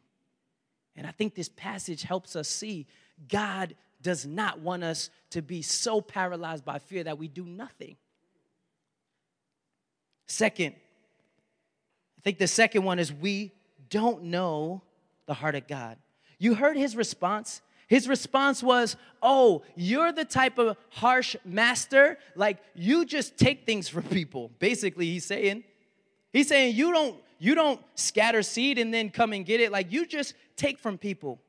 And 0.95 1.05
I 1.05 1.11
think 1.11 1.35
this 1.35 1.49
passage 1.49 2.01
helps 2.01 2.35
us 2.35 2.49
see 2.49 2.87
God 3.27 3.75
does 4.01 4.25
not 4.25 4.59
want 4.59 4.83
us 4.83 5.11
to 5.29 5.43
be 5.43 5.61
so 5.61 6.01
paralyzed 6.01 6.65
by 6.65 6.79
fear 6.79 7.03
that 7.03 7.19
we 7.19 7.27
do 7.27 7.45
nothing. 7.45 7.95
Second, 10.25 10.73
I 12.17 12.21
think 12.23 12.39
the 12.39 12.47
second 12.47 12.83
one 12.83 12.97
is 12.97 13.13
we 13.13 13.51
don't 13.91 14.23
know 14.23 14.81
the 15.27 15.35
heart 15.35 15.53
of 15.53 15.67
God. 15.67 15.97
You 16.39 16.55
heard 16.55 16.75
his 16.75 16.95
response. 16.95 17.61
His 17.87 18.07
response 18.07 18.63
was, 18.63 18.95
Oh, 19.21 19.61
you're 19.75 20.11
the 20.11 20.25
type 20.25 20.57
of 20.57 20.75
harsh 20.89 21.35
master, 21.45 22.17
like 22.35 22.57
you 22.73 23.05
just 23.05 23.37
take 23.37 23.67
things 23.67 23.89
from 23.89 24.03
people. 24.03 24.49
Basically, 24.59 25.05
he's 25.05 25.25
saying, 25.25 25.65
He's 26.33 26.47
saying, 26.47 26.75
You 26.75 26.91
don't 26.91 27.15
you 27.39 27.55
don't 27.55 27.81
scatter 27.95 28.43
seed 28.43 28.77
and 28.77 28.93
then 28.93 29.09
come 29.09 29.33
and 29.33 29.45
get 29.45 29.61
it. 29.61 29.71
Like 29.71 29.91
you 29.91 30.05
just 30.05 30.33
take 30.55 30.77
from 30.77 30.97
people. 30.97 31.39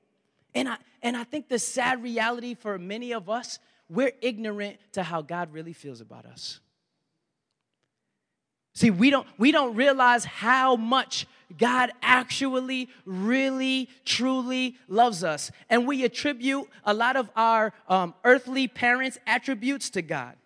And 0.55 0.69
I 0.69 0.77
and 1.03 1.17
I 1.17 1.25
think 1.25 1.49
the 1.49 1.59
sad 1.59 2.03
reality 2.03 2.55
for 2.55 2.79
many 2.79 3.13
of 3.13 3.29
us, 3.29 3.59
we're 3.89 4.13
ignorant 4.21 4.79
to 4.93 5.03
how 5.03 5.23
God 5.23 5.53
really 5.53 5.73
feels 5.73 6.01
about 6.01 6.27
us. 6.27 6.61
See, 8.75 8.91
we 8.91 9.11
don't 9.11 9.27
we 9.37 9.51
don't 9.53 9.75
realize 9.75 10.25
how 10.25 10.77
much 10.77 11.27
God 11.59 11.91
actually 12.03 12.89
really 13.05 13.89
truly 14.05 14.77
loves 14.89 15.25
us. 15.25 15.51
And 15.69 15.87
we 15.87 16.05
attribute 16.05 16.69
a 16.85 16.95
lot 16.95 17.17
of 17.17 17.29
our 17.35 17.73
um, 17.89 18.15
earthly 18.25 18.69
parents' 18.69 19.19
attributes 19.27 19.91
to 19.91 20.03
God. 20.03 20.37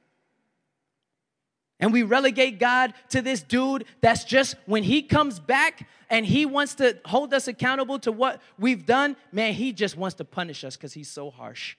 And 1.81 1.93
we 1.93 2.03
relegate 2.03 2.59
God 2.59 2.95
to 3.11 3.21
this 3.21 3.43
dude 3.43 3.85
that's 4.01 4.25
just 4.25 4.57
when 4.67 4.85
he 4.85 5.03
comes 5.03 5.41
back 5.41 5.89
and 6.09 6.25
he 6.25 6.47
wants 6.47 6.77
to 6.77 6.99
hold 7.05 7.35
us 7.35 7.49
accountable 7.49 7.99
to 8.01 8.13
what 8.13 8.41
we've 8.59 8.87
done, 8.87 9.17
man, 9.33 9.55
he 9.55 9.73
just 9.73 9.97
wants 9.97 10.15
to 10.17 10.25
punish 10.25 10.65
us 10.65 10.77
because 10.77 10.93
he's 10.93 11.11
so 11.11 11.31
harsh. 11.31 11.77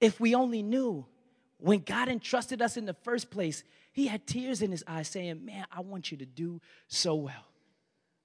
If 0.00 0.20
we 0.20 0.34
only 0.34 0.62
knew 0.62 1.06
when 1.58 1.80
God 1.80 2.08
entrusted 2.08 2.62
us 2.62 2.76
in 2.76 2.86
the 2.86 2.94
first 2.94 3.30
place, 3.30 3.62
he 3.92 4.06
had 4.06 4.26
tears 4.26 4.62
in 4.62 4.70
his 4.70 4.84
eyes 4.86 5.08
saying, 5.08 5.44
Man, 5.44 5.66
I 5.70 5.80
want 5.80 6.10
you 6.10 6.18
to 6.18 6.26
do 6.26 6.60
so 6.88 7.14
well. 7.14 7.46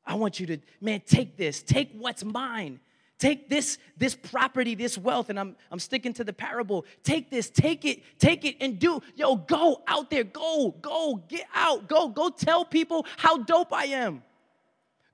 I 0.05 0.15
want 0.15 0.39
you 0.39 0.47
to, 0.47 0.57
man, 0.81 1.01
take 1.05 1.37
this, 1.37 1.61
take 1.61 1.91
what's 1.93 2.23
mine, 2.23 2.79
take 3.21 3.47
this 3.49 3.77
this 3.97 4.15
property 4.15 4.73
this 4.73 4.97
wealth 4.97 5.29
and 5.29 5.39
i'm 5.39 5.55
i'm 5.71 5.79
sticking 5.79 6.11
to 6.11 6.23
the 6.23 6.33
parable. 6.33 6.85
Take 7.03 7.29
this 7.29 7.49
take 7.49 7.85
it 7.85 8.01
take 8.19 8.43
it 8.43 8.57
and 8.59 8.79
do. 8.79 8.99
Yo 9.15 9.35
go 9.35 9.81
out 9.87 10.09
there. 10.09 10.25
Go 10.25 10.75
go 10.81 11.21
get 11.29 11.45
out. 11.53 11.87
Go 11.87 12.09
go 12.09 12.29
tell 12.29 12.65
people 12.65 13.05
how 13.17 13.37
dope 13.37 13.71
i 13.71 13.85
am. 13.85 14.23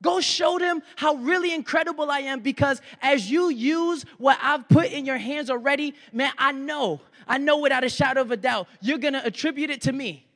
Go 0.02 0.22
show 0.22 0.60
them 0.60 0.84
how 0.96 1.16
really 1.16 1.54
incredible 1.54 2.12
I 2.12 2.20
am 2.20 2.42
because 2.42 2.82
as 3.02 3.32
you 3.32 3.50
use 3.50 4.06
what 4.20 4.38
I've 4.42 4.70
put 4.70 4.92
in 4.92 5.08
your 5.08 5.18
hands 5.18 5.50
already, 5.50 5.96
man, 6.14 6.32
I 6.38 6.52
know, 6.52 7.02
I 7.28 7.40
know 7.40 7.58
without 7.58 7.84
a 7.84 7.90
shadow 7.90 8.22
of 8.22 8.30
a 8.30 8.38
doubt, 8.38 8.68
you're 8.80 9.00
gonna 9.00 9.24
attribute 9.26 9.72
it 9.72 9.82
to 9.82 9.92
me. 9.92 10.28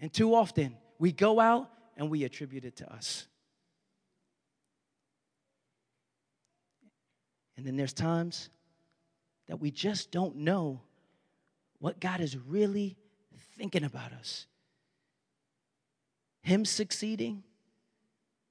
And 0.00 0.10
too 0.10 0.34
often, 0.34 0.78
we 0.98 1.12
go 1.12 1.40
out 1.40 1.70
and 1.98 2.08
we 2.08 2.24
attribute 2.24 2.64
it 2.64 2.76
to 2.76 2.90
us. 2.90 3.26
And 7.56 7.66
then 7.66 7.76
there's 7.76 7.92
times 7.92 8.48
that 9.48 9.60
we 9.60 9.70
just 9.70 10.10
don't 10.10 10.36
know 10.36 10.80
what 11.78 12.00
God 12.00 12.20
is 12.20 12.36
really 12.36 12.96
thinking 13.56 13.84
about 13.84 14.12
us. 14.12 14.46
Him 16.42 16.64
succeeding 16.64 17.42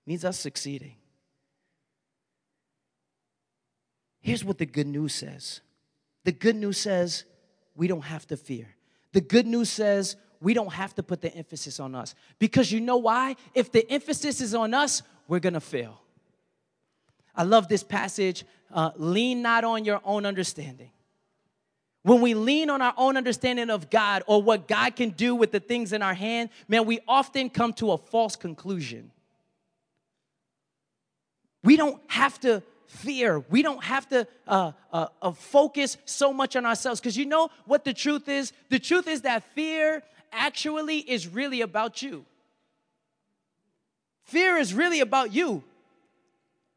means 0.05 0.25
us 0.25 0.39
succeeding. 0.39 0.95
Here's 4.21 4.43
what 4.43 4.57
the 4.57 4.65
good 4.65 4.87
news 4.87 5.13
says 5.13 5.61
the 6.23 6.31
good 6.31 6.55
news 6.55 6.77
says 6.77 7.25
we 7.75 7.87
don't 7.87 8.01
have 8.03 8.25
to 8.27 8.37
fear. 8.37 8.67
The 9.11 9.21
good 9.21 9.45
news 9.45 9.69
says 9.69 10.15
we 10.39 10.53
don't 10.53 10.73
have 10.73 10.95
to 10.95 11.03
put 11.03 11.21
the 11.21 11.33
emphasis 11.35 11.79
on 11.79 11.95
us. 11.95 12.15
Because 12.39 12.71
you 12.71 12.79
know 12.79 12.97
why? 12.97 13.35
If 13.53 13.71
the 13.71 13.89
emphasis 13.91 14.41
is 14.41 14.55
on 14.55 14.73
us, 14.73 15.03
we're 15.27 15.39
gonna 15.39 15.59
fail. 15.59 16.01
I 17.35 17.43
love 17.43 17.67
this 17.67 17.83
passage 17.83 18.45
uh, 18.73 18.91
lean 18.95 19.41
not 19.41 19.63
on 19.63 19.85
your 19.85 20.01
own 20.03 20.25
understanding. 20.25 20.89
When 22.03 22.19
we 22.19 22.33
lean 22.33 22.69
on 22.69 22.81
our 22.81 22.93
own 22.97 23.15
understanding 23.15 23.69
of 23.69 23.89
God 23.89 24.23
or 24.27 24.41
what 24.41 24.67
God 24.67 24.95
can 24.95 25.11
do 25.11 25.35
with 25.35 25.51
the 25.51 25.59
things 25.59 25.93
in 25.93 26.01
our 26.01 26.13
hand, 26.13 26.49
man, 26.67 26.85
we 26.85 26.99
often 27.07 27.49
come 27.49 27.71
to 27.73 27.93
a 27.93 27.97
false 27.97 28.35
conclusion. 28.35 29.11
We 31.63 31.77
don't 31.77 32.01
have 32.07 32.39
to 32.41 32.61
fear. 32.87 33.39
We 33.49 33.61
don't 33.61 33.83
have 33.83 34.07
to 34.09 34.27
uh, 34.47 34.73
uh, 34.91 35.07
uh, 35.21 35.31
focus 35.31 35.97
so 36.03 36.33
much 36.33 36.57
on 36.57 36.65
ourselves. 36.65 36.99
Because 36.99 37.15
you 37.15 37.25
know 37.25 37.49
what 37.65 37.85
the 37.85 37.93
truth 37.93 38.27
is? 38.27 38.51
The 38.69 38.79
truth 38.79 39.07
is 39.07 39.21
that 39.21 39.43
fear 39.55 40.03
actually 40.33 40.97
is 40.97 41.27
really 41.27 41.61
about 41.61 42.01
you. 42.01 42.25
Fear 44.25 44.57
is 44.57 44.73
really 44.73 44.99
about 44.99 45.33
you. 45.33 45.63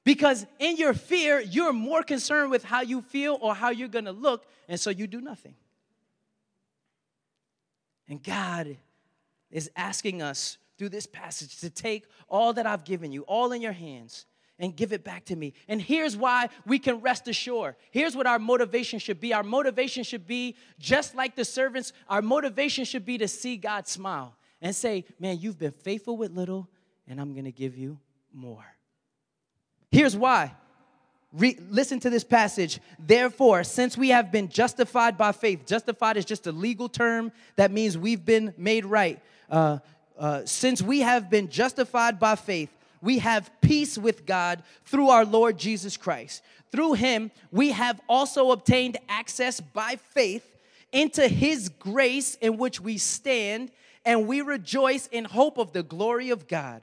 Because 0.06 0.46
in 0.60 0.76
your 0.76 0.94
fear, 0.94 1.40
you're 1.40 1.72
more 1.72 2.04
concerned 2.04 2.52
with 2.52 2.62
how 2.62 2.80
you 2.80 3.02
feel 3.02 3.36
or 3.42 3.56
how 3.56 3.70
you're 3.70 3.88
gonna 3.88 4.12
look, 4.12 4.46
and 4.68 4.78
so 4.78 4.88
you 4.88 5.08
do 5.08 5.20
nothing. 5.20 5.56
And 8.08 8.22
God 8.22 8.76
is 9.50 9.68
asking 9.74 10.22
us 10.22 10.58
through 10.78 10.90
this 10.90 11.08
passage 11.08 11.58
to 11.58 11.70
take 11.70 12.04
all 12.28 12.52
that 12.52 12.68
I've 12.68 12.84
given 12.84 13.10
you, 13.10 13.22
all 13.22 13.50
in 13.50 13.60
your 13.60 13.72
hands, 13.72 14.26
and 14.60 14.76
give 14.76 14.92
it 14.92 15.02
back 15.02 15.24
to 15.24 15.34
me. 15.34 15.54
And 15.66 15.82
here's 15.82 16.16
why 16.16 16.50
we 16.64 16.78
can 16.78 17.00
rest 17.00 17.26
assured. 17.26 17.74
Here's 17.90 18.14
what 18.14 18.28
our 18.28 18.38
motivation 18.38 19.00
should 19.00 19.18
be. 19.18 19.34
Our 19.34 19.42
motivation 19.42 20.04
should 20.04 20.24
be 20.24 20.54
just 20.78 21.16
like 21.16 21.34
the 21.34 21.44
servants, 21.44 21.92
our 22.08 22.22
motivation 22.22 22.84
should 22.84 23.04
be 23.04 23.18
to 23.18 23.26
see 23.26 23.56
God 23.56 23.88
smile 23.88 24.36
and 24.62 24.72
say, 24.72 25.04
Man, 25.18 25.38
you've 25.40 25.58
been 25.58 25.72
faithful 25.72 26.16
with 26.16 26.30
little, 26.30 26.68
and 27.08 27.20
I'm 27.20 27.34
gonna 27.34 27.50
give 27.50 27.76
you 27.76 27.98
more. 28.32 28.75
Here's 29.96 30.14
why. 30.14 30.52
Re- 31.32 31.58
listen 31.70 32.00
to 32.00 32.10
this 32.10 32.22
passage. 32.22 32.80
Therefore, 32.98 33.64
since 33.64 33.96
we 33.96 34.10
have 34.10 34.30
been 34.30 34.50
justified 34.50 35.16
by 35.16 35.32
faith, 35.32 35.64
justified 35.64 36.18
is 36.18 36.26
just 36.26 36.46
a 36.46 36.52
legal 36.52 36.90
term 36.90 37.32
that 37.56 37.70
means 37.72 37.96
we've 37.96 38.22
been 38.22 38.52
made 38.58 38.84
right. 38.84 39.18
Uh, 39.50 39.78
uh, 40.18 40.42
since 40.44 40.82
we 40.82 41.00
have 41.00 41.30
been 41.30 41.48
justified 41.48 42.20
by 42.20 42.36
faith, 42.36 42.68
we 43.00 43.20
have 43.20 43.50
peace 43.62 43.96
with 43.96 44.26
God 44.26 44.62
through 44.84 45.08
our 45.08 45.24
Lord 45.24 45.56
Jesus 45.56 45.96
Christ. 45.96 46.42
Through 46.70 46.92
him, 46.92 47.30
we 47.50 47.70
have 47.70 47.98
also 48.06 48.50
obtained 48.50 48.98
access 49.08 49.62
by 49.62 49.96
faith 50.10 50.44
into 50.92 51.26
his 51.26 51.70
grace 51.70 52.34
in 52.42 52.58
which 52.58 52.82
we 52.82 52.98
stand, 52.98 53.70
and 54.04 54.26
we 54.26 54.42
rejoice 54.42 55.06
in 55.06 55.24
hope 55.24 55.56
of 55.56 55.72
the 55.72 55.82
glory 55.82 56.28
of 56.28 56.46
God. 56.46 56.82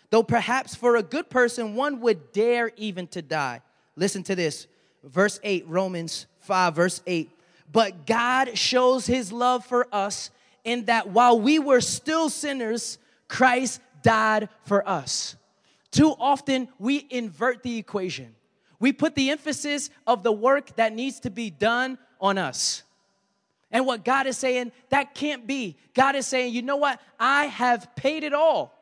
though 0.11 0.21
perhaps 0.21 0.75
for 0.75 0.95
a 0.95 1.03
good 1.03 1.29
person 1.29 1.73
one 1.75 1.99
would 2.01 2.31
dare 2.31 2.71
even 2.77 3.07
to 3.07 3.21
die. 3.23 3.61
Listen 3.95 4.21
to 4.23 4.35
this. 4.35 4.67
Verse 5.03 5.39
8, 5.41 5.65
Romans 5.67 6.27
5, 6.41 6.75
verse 6.75 7.01
8. 7.07 7.31
But 7.71 8.05
God 8.05 8.55
shows 8.57 9.07
his 9.07 9.31
love 9.31 9.65
for 9.65 9.87
us 9.91 10.29
in 10.63 10.85
that 10.85 11.09
while 11.09 11.39
we 11.39 11.57
were 11.57 11.81
still 11.81 12.29
sinners, 12.29 12.99
Christ 13.27 13.81
died 14.03 14.49
for 14.65 14.87
us. 14.87 15.35
Too 15.91 16.13
often 16.19 16.67
we 16.77 17.07
invert 17.09 17.63
the 17.63 17.77
equation. 17.77 18.35
We 18.79 18.93
put 18.93 19.15
the 19.15 19.29
emphasis 19.29 19.89
of 20.05 20.23
the 20.23 20.31
work 20.31 20.75
that 20.75 20.93
needs 20.93 21.21
to 21.21 21.29
be 21.29 21.49
done 21.49 21.97
on 22.19 22.37
us. 22.37 22.83
And 23.71 23.85
what 23.85 24.03
God 24.03 24.27
is 24.27 24.37
saying, 24.37 24.71
that 24.89 25.15
can't 25.15 25.47
be. 25.47 25.77
God 25.93 26.15
is 26.15 26.27
saying, 26.27 26.53
you 26.53 26.61
know 26.61 26.75
what? 26.75 26.99
I 27.19 27.45
have 27.45 27.95
paid 27.95 28.23
it 28.23 28.33
all. 28.33 28.77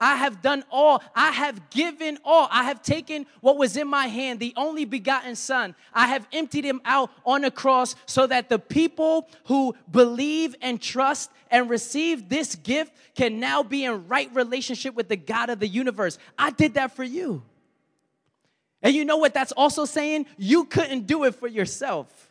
I 0.00 0.16
have 0.16 0.40
done 0.40 0.64
all. 0.70 1.02
I 1.14 1.30
have 1.30 1.68
given 1.70 2.18
all. 2.24 2.48
I 2.50 2.64
have 2.64 2.82
taken 2.82 3.26
what 3.40 3.58
was 3.58 3.76
in 3.76 3.86
my 3.86 4.06
hand, 4.06 4.40
the 4.40 4.54
only 4.56 4.86
begotten 4.86 5.36
Son. 5.36 5.74
I 5.92 6.06
have 6.06 6.26
emptied 6.32 6.64
him 6.64 6.80
out 6.84 7.10
on 7.26 7.42
the 7.42 7.50
cross 7.50 7.94
so 8.06 8.26
that 8.26 8.48
the 8.48 8.58
people 8.58 9.28
who 9.44 9.74
believe 9.90 10.56
and 10.62 10.80
trust 10.80 11.30
and 11.50 11.68
receive 11.68 12.28
this 12.28 12.54
gift 12.54 12.92
can 13.14 13.40
now 13.40 13.62
be 13.62 13.84
in 13.84 14.08
right 14.08 14.34
relationship 14.34 14.94
with 14.94 15.08
the 15.08 15.16
God 15.16 15.50
of 15.50 15.60
the 15.60 15.68
universe. 15.68 16.18
I 16.38 16.50
did 16.50 16.74
that 16.74 16.96
for 16.96 17.04
you. 17.04 17.42
And 18.82 18.94
you 18.94 19.04
know 19.04 19.18
what 19.18 19.34
that's 19.34 19.52
also 19.52 19.84
saying? 19.84 20.24
You 20.38 20.64
couldn't 20.64 21.06
do 21.06 21.24
it 21.24 21.34
for 21.34 21.46
yourself. 21.46 22.30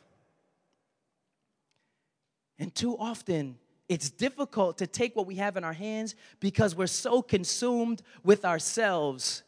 And 2.58 2.74
too 2.74 2.98
often, 2.98 3.58
it's 3.90 4.12
difficult 4.12 4.78
to 4.78 4.88
take 4.88 5.16
what 5.16 5.26
we 5.26 5.36
have 5.36 5.58
in 5.58 5.64
our 5.64 5.74
hands 5.74 6.16
because 6.40 6.76
we're 6.76 6.88
so 6.88 7.22
consumed 7.22 8.02
with 8.24 8.46
ourselves 8.46 9.44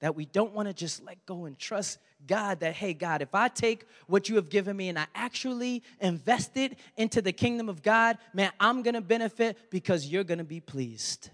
that 0.00 0.14
we 0.14 0.26
don't 0.26 0.52
want 0.52 0.68
to 0.68 0.74
just 0.74 1.02
let 1.04 1.24
go 1.24 1.46
and 1.46 1.58
trust 1.58 1.98
God 2.26 2.60
that, 2.60 2.74
hey, 2.74 2.92
God, 2.92 3.22
if 3.22 3.34
I 3.34 3.48
take 3.48 3.86
what 4.08 4.28
you 4.28 4.36
have 4.36 4.50
given 4.50 4.76
me 4.76 4.88
and 4.88 4.98
I 4.98 5.06
actually 5.14 5.82
invest 6.00 6.56
it 6.56 6.76
into 6.96 7.22
the 7.22 7.32
kingdom 7.32 7.68
of 7.68 7.82
God, 7.82 8.18
man, 8.34 8.50
I'm 8.58 8.82
going 8.82 8.94
to 8.94 9.00
benefit 9.00 9.56
because 9.70 10.06
you're 10.06 10.24
going 10.24 10.38
to 10.38 10.44
be 10.44 10.60
pleased. 10.60 11.30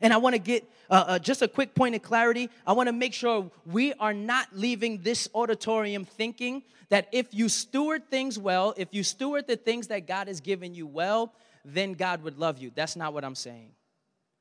And 0.00 0.12
I 0.12 0.18
want 0.18 0.34
to 0.34 0.38
get 0.38 0.68
uh, 0.88 1.04
uh, 1.06 1.18
just 1.18 1.42
a 1.42 1.48
quick 1.48 1.74
point 1.74 1.94
of 1.94 2.02
clarity. 2.02 2.50
I 2.66 2.72
want 2.72 2.86
to 2.88 2.92
make 2.92 3.12
sure 3.12 3.50
we 3.66 3.92
are 3.94 4.14
not 4.14 4.48
leaving 4.52 5.02
this 5.02 5.28
auditorium 5.34 6.04
thinking 6.04 6.62
that 6.88 7.08
if 7.12 7.34
you 7.34 7.48
steward 7.48 8.08
things 8.10 8.38
well, 8.38 8.74
if 8.76 8.88
you 8.92 9.02
steward 9.02 9.46
the 9.46 9.56
things 9.56 9.88
that 9.88 10.06
God 10.06 10.28
has 10.28 10.40
given 10.40 10.74
you 10.74 10.86
well, 10.86 11.32
then 11.64 11.94
God 11.94 12.22
would 12.22 12.38
love 12.38 12.58
you. 12.58 12.70
That's 12.74 12.96
not 12.96 13.12
what 13.12 13.24
I'm 13.24 13.34
saying, 13.34 13.72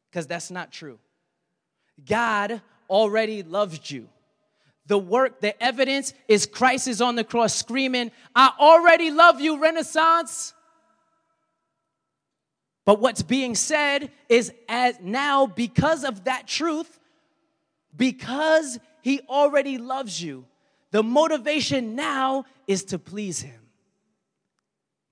because 0.10 0.28
that's 0.28 0.52
not 0.52 0.72
true. 0.72 1.00
God 2.06 2.62
already 2.90 3.44
loves 3.44 3.92
you. 3.92 4.08
The 4.86 4.98
work, 4.98 5.42
the 5.42 5.62
evidence 5.62 6.14
is 6.30 6.46
Christ 6.46 6.88
is 6.88 7.02
on 7.02 7.16
the 7.16 7.24
cross 7.24 7.54
screaming, 7.54 8.12
I 8.34 8.54
already 8.58 9.12
love 9.12 9.42
you, 9.42 9.60
Renaissance. 9.60 10.54
But 12.88 13.02
what's 13.02 13.22
being 13.22 13.54
said 13.54 14.12
is 14.30 14.54
as 14.70 14.98
now 15.02 15.46
because 15.46 16.06
of 16.06 16.24
that 16.24 16.48
truth, 16.48 17.02
because 17.94 18.80
he 19.02 19.20
already 19.28 19.78
loves 19.78 20.24
you, 20.24 20.46
the 20.92 21.04
motivation 21.04 21.96
now 21.96 22.46
is 22.66 22.86
to 22.86 22.98
please 22.98 23.42
him. 23.42 23.60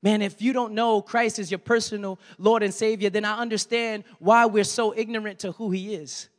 Man, 0.01 0.21
if 0.21 0.41
you 0.41 0.53
don't 0.53 0.71
know 0.71 1.01
Christ 1.01 1.37
is 1.37 1.51
your 1.51 1.57
personal 1.57 2.17
Lord 2.37 2.63
and 2.63 2.73
Savior, 2.73 3.09
then 3.09 3.25
I 3.25 3.39
understand 3.39 4.05
why 4.19 4.45
we're 4.45 4.63
so 4.63 4.93
ignorant 4.95 5.39
to 5.39 5.51
who 5.51 5.71
he 5.71 5.95
is. 5.95 6.29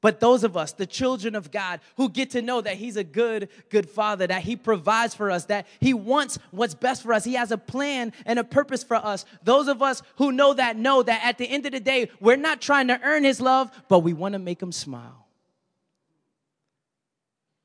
But 0.00 0.20
those 0.20 0.44
of 0.44 0.56
us, 0.56 0.72
the 0.72 0.86
children 0.86 1.34
of 1.34 1.50
God, 1.50 1.80
who 1.96 2.08
get 2.08 2.30
to 2.30 2.42
know 2.42 2.60
that 2.60 2.76
He's 2.76 2.96
a 2.96 3.04
good, 3.04 3.48
good 3.68 3.88
Father, 3.88 4.26
that 4.26 4.42
He 4.42 4.54
provides 4.54 5.14
for 5.14 5.30
us, 5.30 5.46
that 5.46 5.66
He 5.80 5.92
wants 5.92 6.38
what's 6.50 6.74
best 6.74 7.02
for 7.02 7.12
us, 7.12 7.24
He 7.24 7.34
has 7.34 7.50
a 7.50 7.58
plan 7.58 8.12
and 8.24 8.38
a 8.38 8.44
purpose 8.44 8.84
for 8.84 8.96
us. 8.96 9.24
Those 9.42 9.66
of 9.66 9.82
us 9.82 10.02
who 10.16 10.30
know 10.30 10.54
that 10.54 10.76
know 10.76 11.02
that 11.02 11.24
at 11.24 11.38
the 11.38 11.46
end 11.46 11.66
of 11.66 11.72
the 11.72 11.80
day, 11.80 12.10
we're 12.20 12.36
not 12.36 12.60
trying 12.60 12.88
to 12.88 13.00
earn 13.02 13.24
His 13.24 13.40
love, 13.40 13.70
but 13.88 14.00
we 14.00 14.12
want 14.12 14.34
to 14.34 14.38
make 14.38 14.62
Him 14.62 14.72
smile. 14.72 15.26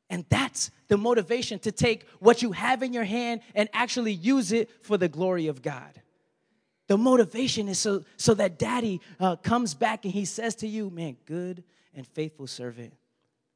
And 0.09 0.25
that's 0.29 0.71
the 0.87 0.97
motivation 0.97 1.59
to 1.59 1.71
take 1.71 2.07
what 2.19 2.41
you 2.41 2.51
have 2.51 2.83
in 2.83 2.93
your 2.93 3.03
hand 3.03 3.41
and 3.55 3.69
actually 3.73 4.13
use 4.13 4.51
it 4.51 4.69
for 4.83 4.97
the 4.97 5.07
glory 5.07 5.47
of 5.47 5.61
God. 5.61 6.01
The 6.87 6.97
motivation 6.97 7.69
is 7.69 7.79
so, 7.79 8.03
so 8.17 8.33
that 8.35 8.59
daddy 8.59 9.01
uh, 9.19 9.37
comes 9.37 9.73
back 9.73 10.03
and 10.03 10.13
he 10.13 10.25
says 10.25 10.55
to 10.55 10.67
you, 10.67 10.89
Man, 10.89 11.17
good 11.25 11.63
and 11.93 12.07
faithful 12.07 12.47
servant. 12.47 12.93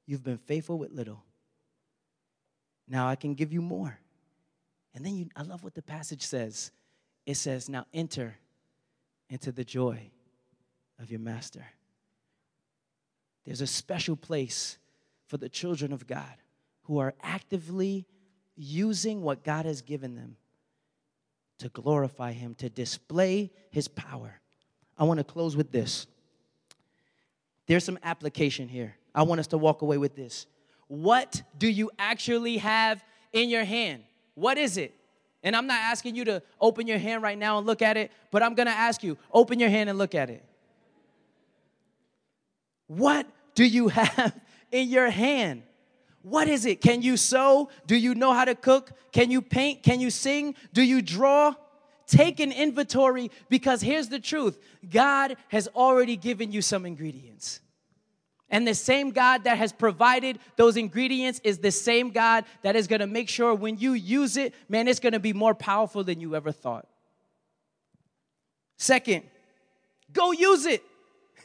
You've 0.06 0.24
been 0.24 0.38
faithful 0.38 0.78
with 0.78 0.92
little. 0.92 1.24
Now 2.88 3.08
I 3.08 3.16
can 3.16 3.34
give 3.34 3.52
you 3.52 3.62
more. 3.62 4.00
And 4.94 5.06
then 5.06 5.16
you, 5.16 5.30
I 5.36 5.44
love 5.44 5.64
what 5.64 5.76
the 5.76 5.82
passage 5.82 6.24
says. 6.24 6.72
It 7.26 7.36
says, 7.36 7.70
Now 7.70 7.86
enter 7.94 8.38
into 9.30 9.52
the 9.52 9.64
joy 9.64 10.10
of 11.00 11.12
your 11.12 11.20
master. 11.20 11.66
There's 13.46 13.62
a 13.62 13.68
special 13.68 14.16
place 14.16 14.78
for 15.28 15.38
the 15.38 15.50
children 15.50 15.94
of 15.94 16.08
God 16.08 16.34
who 16.84 17.00
are 17.00 17.14
actively 17.22 18.06
using 18.56 19.22
what 19.22 19.44
God 19.44 19.66
has 19.66 19.82
given 19.82 20.16
them 20.16 20.38
to 21.60 21.70
glorify 21.70 22.32
Him, 22.32 22.56
to 22.56 22.70
display 22.70 23.52
His 23.72 23.88
power. 23.88 24.40
I 24.98 25.04
want 25.04 25.20
to 25.20 25.24
close 25.24 25.56
with 25.56 25.72
this. 25.72 26.08
There's 27.68 27.84
some 27.84 28.00
application 28.02 28.68
here. 28.68 28.96
I 29.14 29.24
want 29.24 29.40
us 29.40 29.48
to 29.48 29.58
walk 29.58 29.82
away 29.82 29.98
with 29.98 30.16
this. 30.16 30.48
What 30.88 31.42
do 31.58 31.68
you 31.68 31.92
actually 32.00 32.58
have 32.58 33.04
in 33.34 33.50
your 33.50 33.66
hand? 33.66 34.04
What 34.36 34.58
is 34.58 34.78
it? 34.78 34.94
And 35.44 35.56
I'm 35.56 35.68
not 35.68 35.80
asking 35.80 36.16
you 36.16 36.26
to 36.26 36.42
open 36.60 36.88
your 36.88 36.98
hand 36.98 37.22
right 37.22 37.38
now 37.38 37.58
and 37.58 37.68
look 37.68 37.82
at 37.82 37.98
it, 37.98 38.12
but 38.32 38.42
I'm 38.42 38.56
gonna 38.56 38.72
ask 38.72 39.04
you 39.04 39.18
open 39.32 39.60
your 39.60 39.70
hand 39.70 39.90
and 39.90 39.98
look 39.98 40.16
at 40.16 40.30
it. 40.30 40.44
What 42.88 43.28
do 43.54 43.66
you 43.66 43.88
have 43.90 44.40
in 44.72 44.88
your 44.88 45.10
hand? 45.10 45.64
What 46.22 46.48
is 46.48 46.66
it? 46.66 46.82
Can 46.82 47.02
you 47.02 47.16
sew? 47.16 47.70
Do 47.86 47.96
you 47.96 48.16
know 48.16 48.34
how 48.34 48.46
to 48.46 48.56
cook? 48.56 48.92
Can 49.12 49.32
you 49.32 49.42
paint? 49.42 49.84
Can 49.84 50.00
you 50.00 50.10
sing? 50.10 50.56
Do 50.74 50.82
you 50.82 51.02
draw? 51.02 51.54
Take 52.08 52.40
an 52.40 52.54
inventory 52.54 53.30
because 53.50 53.82
here's 53.82 54.08
the 54.08 54.20
truth 54.20 54.58
God 54.90 55.36
has 55.50 55.68
already 55.76 56.16
given 56.16 56.52
you 56.52 56.62
some 56.62 56.86
ingredients. 56.86 57.60
And 58.50 58.66
the 58.66 58.74
same 58.74 59.12
God 59.12 59.44
that 59.44 59.58
has 59.58 59.74
provided 59.74 60.40
those 60.56 60.78
ingredients 60.78 61.42
is 61.44 61.58
the 61.58 61.72
same 61.72 62.12
God 62.12 62.46
that 62.62 62.78
is 62.78 62.88
gonna 62.88 63.08
make 63.08 63.28
sure 63.28 63.54
when 63.54 63.78
you 63.78 63.92
use 63.92 64.38
it, 64.38 64.54
man, 64.70 64.88
it's 64.88 65.02
gonna 65.02 65.20
be 65.20 65.34
more 65.34 65.54
powerful 65.54 66.02
than 66.04 66.22
you 66.22 66.34
ever 66.34 66.54
thought. 66.54 66.88
Second, 68.78 69.24
go 70.14 70.32
use 70.32 70.66
it. 70.66 70.84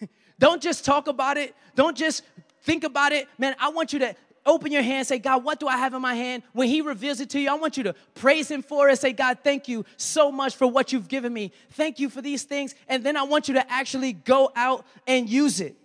Don't 0.39 0.63
just 0.63 0.85
talk 0.85 1.09
about 1.09 1.39
it. 1.39 1.57
Don't 1.75 1.97
just 1.97 2.23
think 2.63 2.85
about 2.85 3.11
it. 3.11 3.27
Man, 3.37 3.57
I 3.59 3.71
want 3.71 3.93
you 3.93 3.99
to 3.99 4.15
open 4.45 4.73
your 4.73 4.83
hand 4.83 5.07
say, 5.07 5.19
God, 5.19 5.45
what 5.45 5.61
do 5.61 5.67
I 5.69 5.77
have 5.77 5.95
in 5.95 6.03
my 6.03 6.15
hand? 6.15 6.43
When 6.53 6.69
He 6.69 6.81
reveals 6.81 7.21
it 7.21 7.31
to 7.31 7.41
you, 7.41 7.51
I 7.51 7.55
want 7.55 7.77
you 7.77 7.83
to 7.85 7.95
praise 8.15 8.51
Him 8.51 8.63
for 8.63 8.89
it. 8.89 8.99
Say, 8.99 9.13
God, 9.13 9.39
thank 9.43 9.69
you 9.69 9.85
so 9.97 10.33
much 10.33 10.57
for 10.57 10.67
what 10.67 10.93
you've 10.93 11.09
given 11.09 11.33
me. 11.33 11.53
Thank 11.71 11.99
you 11.99 12.09
for 12.09 12.21
these 12.23 12.43
things. 12.45 12.75
And 12.89 13.05
then 13.05 13.17
I 13.17 13.23
want 13.23 13.49
you 13.49 13.55
to 13.55 13.73
actually 13.73 14.13
go 14.13 14.51
out 14.57 14.85
and 15.07 15.29
use 15.29 15.61
it. 15.61 15.77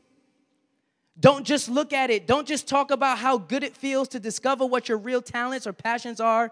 Don't 1.20 1.46
just 1.46 1.68
look 1.68 1.94
at 1.94 2.10
it. 2.10 2.28
Don't 2.28 2.48
just 2.48 2.68
talk 2.68 2.92
about 2.92 3.18
how 3.18 3.38
good 3.38 3.64
it 3.64 3.76
feels 3.76 4.08
to 4.10 4.20
discover 4.20 4.66
what 4.66 4.88
your 4.88 5.00
real 5.00 5.22
talents 5.22 5.66
or 5.66 5.74
passions 5.74 6.20
are. 6.20 6.52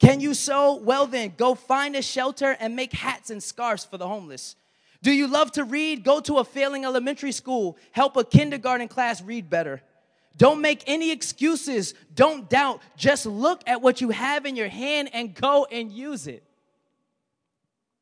Can 0.00 0.20
you 0.20 0.34
sew? 0.34 0.74
Well, 0.74 1.06
then, 1.06 1.34
go 1.36 1.54
find 1.54 1.94
a 1.94 2.02
shelter 2.02 2.56
and 2.58 2.74
make 2.74 2.92
hats 2.92 3.30
and 3.30 3.42
scarves 3.42 3.84
for 3.84 3.96
the 3.96 4.08
homeless. 4.08 4.56
Do 5.02 5.12
you 5.12 5.28
love 5.28 5.52
to 5.52 5.64
read? 5.64 6.02
Go 6.02 6.20
to 6.20 6.38
a 6.38 6.44
failing 6.44 6.84
elementary 6.84 7.30
school. 7.30 7.76
Help 7.92 8.16
a 8.16 8.24
kindergarten 8.24 8.88
class 8.88 9.22
read 9.22 9.48
better. 9.48 9.82
Don't 10.36 10.60
make 10.60 10.82
any 10.86 11.10
excuses. 11.10 11.94
Don't 12.14 12.48
doubt. 12.50 12.80
Just 12.96 13.26
look 13.26 13.62
at 13.66 13.82
what 13.82 14.00
you 14.00 14.10
have 14.10 14.46
in 14.46 14.56
your 14.56 14.68
hand 14.68 15.10
and 15.12 15.34
go 15.34 15.66
and 15.70 15.92
use 15.92 16.26
it. 16.26 16.42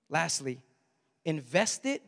Lastly, 0.08 0.60
invest 1.24 1.86
it, 1.86 2.02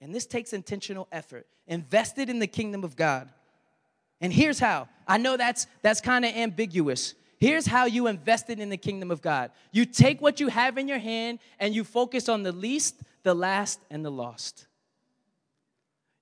and 0.00 0.14
this 0.14 0.26
takes 0.26 0.52
intentional 0.52 1.08
effort. 1.10 1.46
Invest 1.66 2.18
it 2.18 2.28
in 2.28 2.38
the 2.38 2.46
kingdom 2.46 2.84
of 2.84 2.96
God. 2.96 3.28
And 4.20 4.32
here's 4.32 4.58
how. 4.58 4.88
I 5.06 5.18
know 5.18 5.36
that's 5.36 5.66
that's 5.82 6.00
kind 6.00 6.24
of 6.24 6.34
ambiguous. 6.34 7.14
Here's 7.38 7.66
how 7.66 7.84
you 7.84 8.06
invest 8.06 8.48
it 8.48 8.60
in 8.60 8.70
the 8.70 8.76
kingdom 8.76 9.10
of 9.10 9.20
God. 9.20 9.50
You 9.70 9.84
take 9.84 10.22
what 10.22 10.40
you 10.40 10.48
have 10.48 10.78
in 10.78 10.88
your 10.88 10.98
hand 10.98 11.38
and 11.60 11.74
you 11.74 11.84
focus 11.84 12.28
on 12.28 12.42
the 12.42 12.52
least, 12.52 13.02
the 13.24 13.34
last, 13.34 13.80
and 13.90 14.04
the 14.04 14.10
lost. 14.10 14.65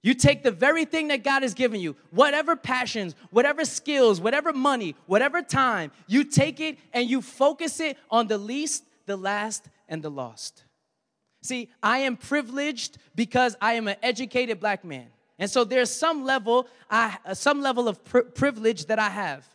You 0.04 0.12
take 0.12 0.42
the 0.42 0.50
very 0.50 0.84
thing 0.84 1.08
that 1.08 1.24
God 1.24 1.40
has 1.42 1.54
given 1.54 1.80
you, 1.80 1.96
whatever 2.10 2.56
passions, 2.56 3.14
whatever 3.30 3.64
skills, 3.64 4.20
whatever 4.20 4.52
money, 4.52 4.96
whatever 5.06 5.40
time, 5.40 5.92
you 6.06 6.24
take 6.24 6.60
it 6.60 6.76
and 6.92 7.08
you 7.08 7.22
focus 7.22 7.80
it 7.80 7.96
on 8.10 8.28
the 8.28 8.36
least, 8.36 8.84
the 9.06 9.16
last, 9.16 9.70
and 9.88 10.02
the 10.02 10.10
lost. 10.10 10.64
See, 11.40 11.70
I 11.82 12.00
am 12.00 12.18
privileged 12.18 12.98
because 13.14 13.56
I 13.62 13.74
am 13.74 13.88
an 13.88 13.96
educated 14.02 14.60
black 14.60 14.84
man. 14.84 15.06
And 15.38 15.50
so 15.50 15.64
there's 15.64 15.88
some 15.88 16.22
level, 16.22 16.68
I, 16.90 17.16
some 17.32 17.62
level 17.62 17.88
of 17.88 18.04
privilege 18.34 18.84
that 18.86 18.98
I 18.98 19.08
have. 19.08 19.48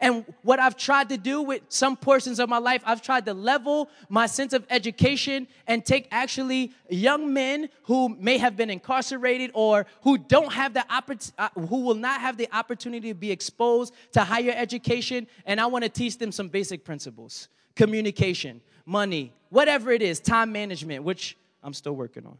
And 0.00 0.24
what 0.42 0.58
I've 0.58 0.76
tried 0.76 1.08
to 1.10 1.16
do 1.16 1.42
with 1.42 1.62
some 1.68 1.96
portions 1.96 2.38
of 2.38 2.48
my 2.48 2.58
life, 2.58 2.82
I've 2.84 3.00
tried 3.00 3.26
to 3.26 3.34
level 3.34 3.88
my 4.08 4.26
sense 4.26 4.52
of 4.52 4.66
education 4.70 5.46
and 5.66 5.84
take 5.84 6.08
actually 6.10 6.72
young 6.88 7.32
men 7.32 7.68
who 7.84 8.08
may 8.08 8.38
have 8.38 8.56
been 8.56 8.70
incarcerated 8.70 9.50
or 9.54 9.86
who 10.02 10.18
don't 10.18 10.52
have 10.52 10.74
the 10.74 10.84
uh, 10.90 11.48
who 11.54 11.80
will 11.80 11.94
not 11.94 12.20
have 12.20 12.36
the 12.36 12.48
opportunity 12.52 13.08
to 13.08 13.14
be 13.14 13.30
exposed 13.30 13.94
to 14.12 14.20
higher 14.20 14.52
education, 14.54 15.26
and 15.46 15.60
I 15.60 15.66
want 15.66 15.84
to 15.84 15.88
teach 15.90 16.18
them 16.18 16.32
some 16.32 16.48
basic 16.48 16.84
principles: 16.84 17.48
communication, 17.76 18.60
money, 18.84 19.32
whatever 19.50 19.90
it 19.92 20.02
is, 20.02 20.20
time 20.20 20.52
management, 20.52 21.04
which 21.04 21.36
I'm 21.62 21.72
still 21.72 21.94
working 21.94 22.26
on. 22.26 22.38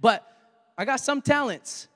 But 0.00 0.26
I 0.76 0.84
got 0.84 1.00
some 1.00 1.20
talents. 1.20 1.88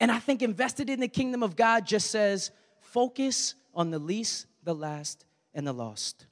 And 0.00 0.10
I 0.10 0.18
think 0.18 0.42
invested 0.42 0.90
in 0.90 1.00
the 1.00 1.08
kingdom 1.08 1.42
of 1.42 1.56
God 1.56 1.86
just 1.86 2.10
says, 2.10 2.50
focus 2.94 3.56
on 3.74 3.90
the 3.90 3.98
least, 3.98 4.46
the 4.62 4.72
last, 4.72 5.24
and 5.52 5.66
the 5.66 5.72
lost. 5.72 6.26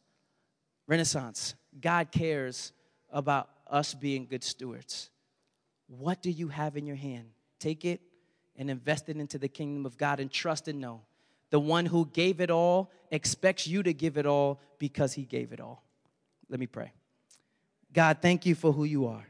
Renaissance, 0.87 1.57
God 1.81 2.13
cares 2.13 2.71
about 3.11 3.49
us 3.67 3.95
being 3.95 4.27
good 4.27 4.45
stewards. 4.45 5.11
What 5.89 6.23
do 6.23 6.31
you 6.31 6.47
have 6.49 6.77
in 6.77 6.87
your 6.87 6.97
hand? 6.97 7.27
Take 7.59 7.85
it 7.85 8.01
and 8.57 8.71
invest 8.71 9.09
it 9.09 9.17
into 9.17 9.39
the 9.39 9.49
kingdom 9.49 9.85
of 9.85 9.99
God 9.99 10.21
and 10.21 10.31
trust 10.31 10.69
and 10.69 10.81
know 10.81 11.01
the 11.51 11.59
one 11.59 11.85
who 11.85 12.07
gave 12.13 12.41
it 12.41 12.51
all 12.51 12.93
expects 13.11 13.67
you 13.67 13.83
to 13.83 13.93
give 13.93 14.17
it 14.17 14.25
all 14.25 14.61
because 14.79 15.13
he 15.13 15.25
gave 15.25 15.53
it 15.53 15.61
all. 15.61 15.83
Let 16.49 16.61
me 16.61 16.67
pray. 16.67 16.93
God, 17.93 18.19
thank 18.23 18.47
you 18.47 18.55
for 18.55 18.73
who 18.73 18.85
you 18.85 19.07
are. 19.07 19.27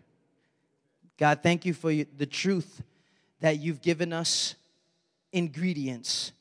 God, 1.18 1.40
thank 1.42 1.64
you 1.64 1.72
for 1.72 1.90
the 1.92 2.26
truth 2.26 2.82
that 3.40 3.58
you've 3.58 3.80
given 3.80 4.12
us 4.12 4.54
ingredients 5.32 6.32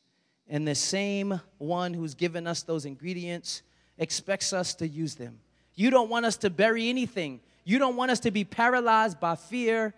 and 0.52 0.68
the 0.68 0.76
same 0.76 1.40
one 1.60 1.94
who's 1.94 2.14
given 2.14 2.46
us 2.46 2.62
those 2.62 2.84
ingredients 2.84 3.64
expects 3.98 4.52
us 4.52 4.76
to 4.76 4.88
use 4.88 5.16
them. 5.16 5.40
You 5.76 5.90
don't 5.90 6.10
want 6.10 6.26
us 6.26 6.36
to 6.38 6.50
bury 6.50 6.90
anything. 6.90 7.40
You 7.64 7.80
don't 7.80 7.96
want 7.96 8.12
us 8.12 8.20
to 8.22 8.32
be 8.32 8.44
paralyzed 8.44 9.20
by 9.20 9.36
fear. 9.36 9.94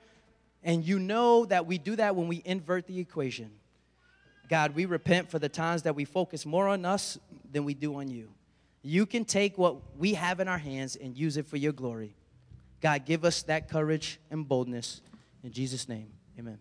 And 0.62 0.86
you 0.86 1.00
know 1.00 1.46
that 1.46 1.66
we 1.66 1.80
do 1.80 1.96
that 1.96 2.16
when 2.16 2.28
we 2.28 2.44
invert 2.46 2.86
the 2.86 3.00
equation. 3.00 3.50
God, 4.48 4.76
we 4.76 4.86
repent 4.86 5.32
for 5.32 5.40
the 5.40 5.50
times 5.50 5.82
that 5.84 5.96
we 5.96 6.06
focus 6.06 6.46
more 6.46 6.68
on 6.68 6.86
us 6.86 7.18
than 7.52 7.66
we 7.66 7.74
do 7.74 7.96
on 7.96 8.08
you. 8.08 8.30
You 8.84 9.08
can 9.08 9.26
take 9.26 9.58
what 9.58 9.98
we 9.98 10.14
have 10.14 10.40
in 10.40 10.48
our 10.48 10.60
hands 10.60 10.96
and 10.96 11.18
use 11.18 11.36
it 11.38 11.48
for 11.48 11.58
your 11.58 11.74
glory. 11.74 12.16
God, 12.80 13.06
give 13.06 13.26
us 13.26 13.42
that 13.44 13.70
courage 13.70 14.20
and 14.30 14.48
boldness. 14.48 15.02
In 15.44 15.52
Jesus' 15.52 15.90
name, 15.90 16.10
amen. 16.38 16.60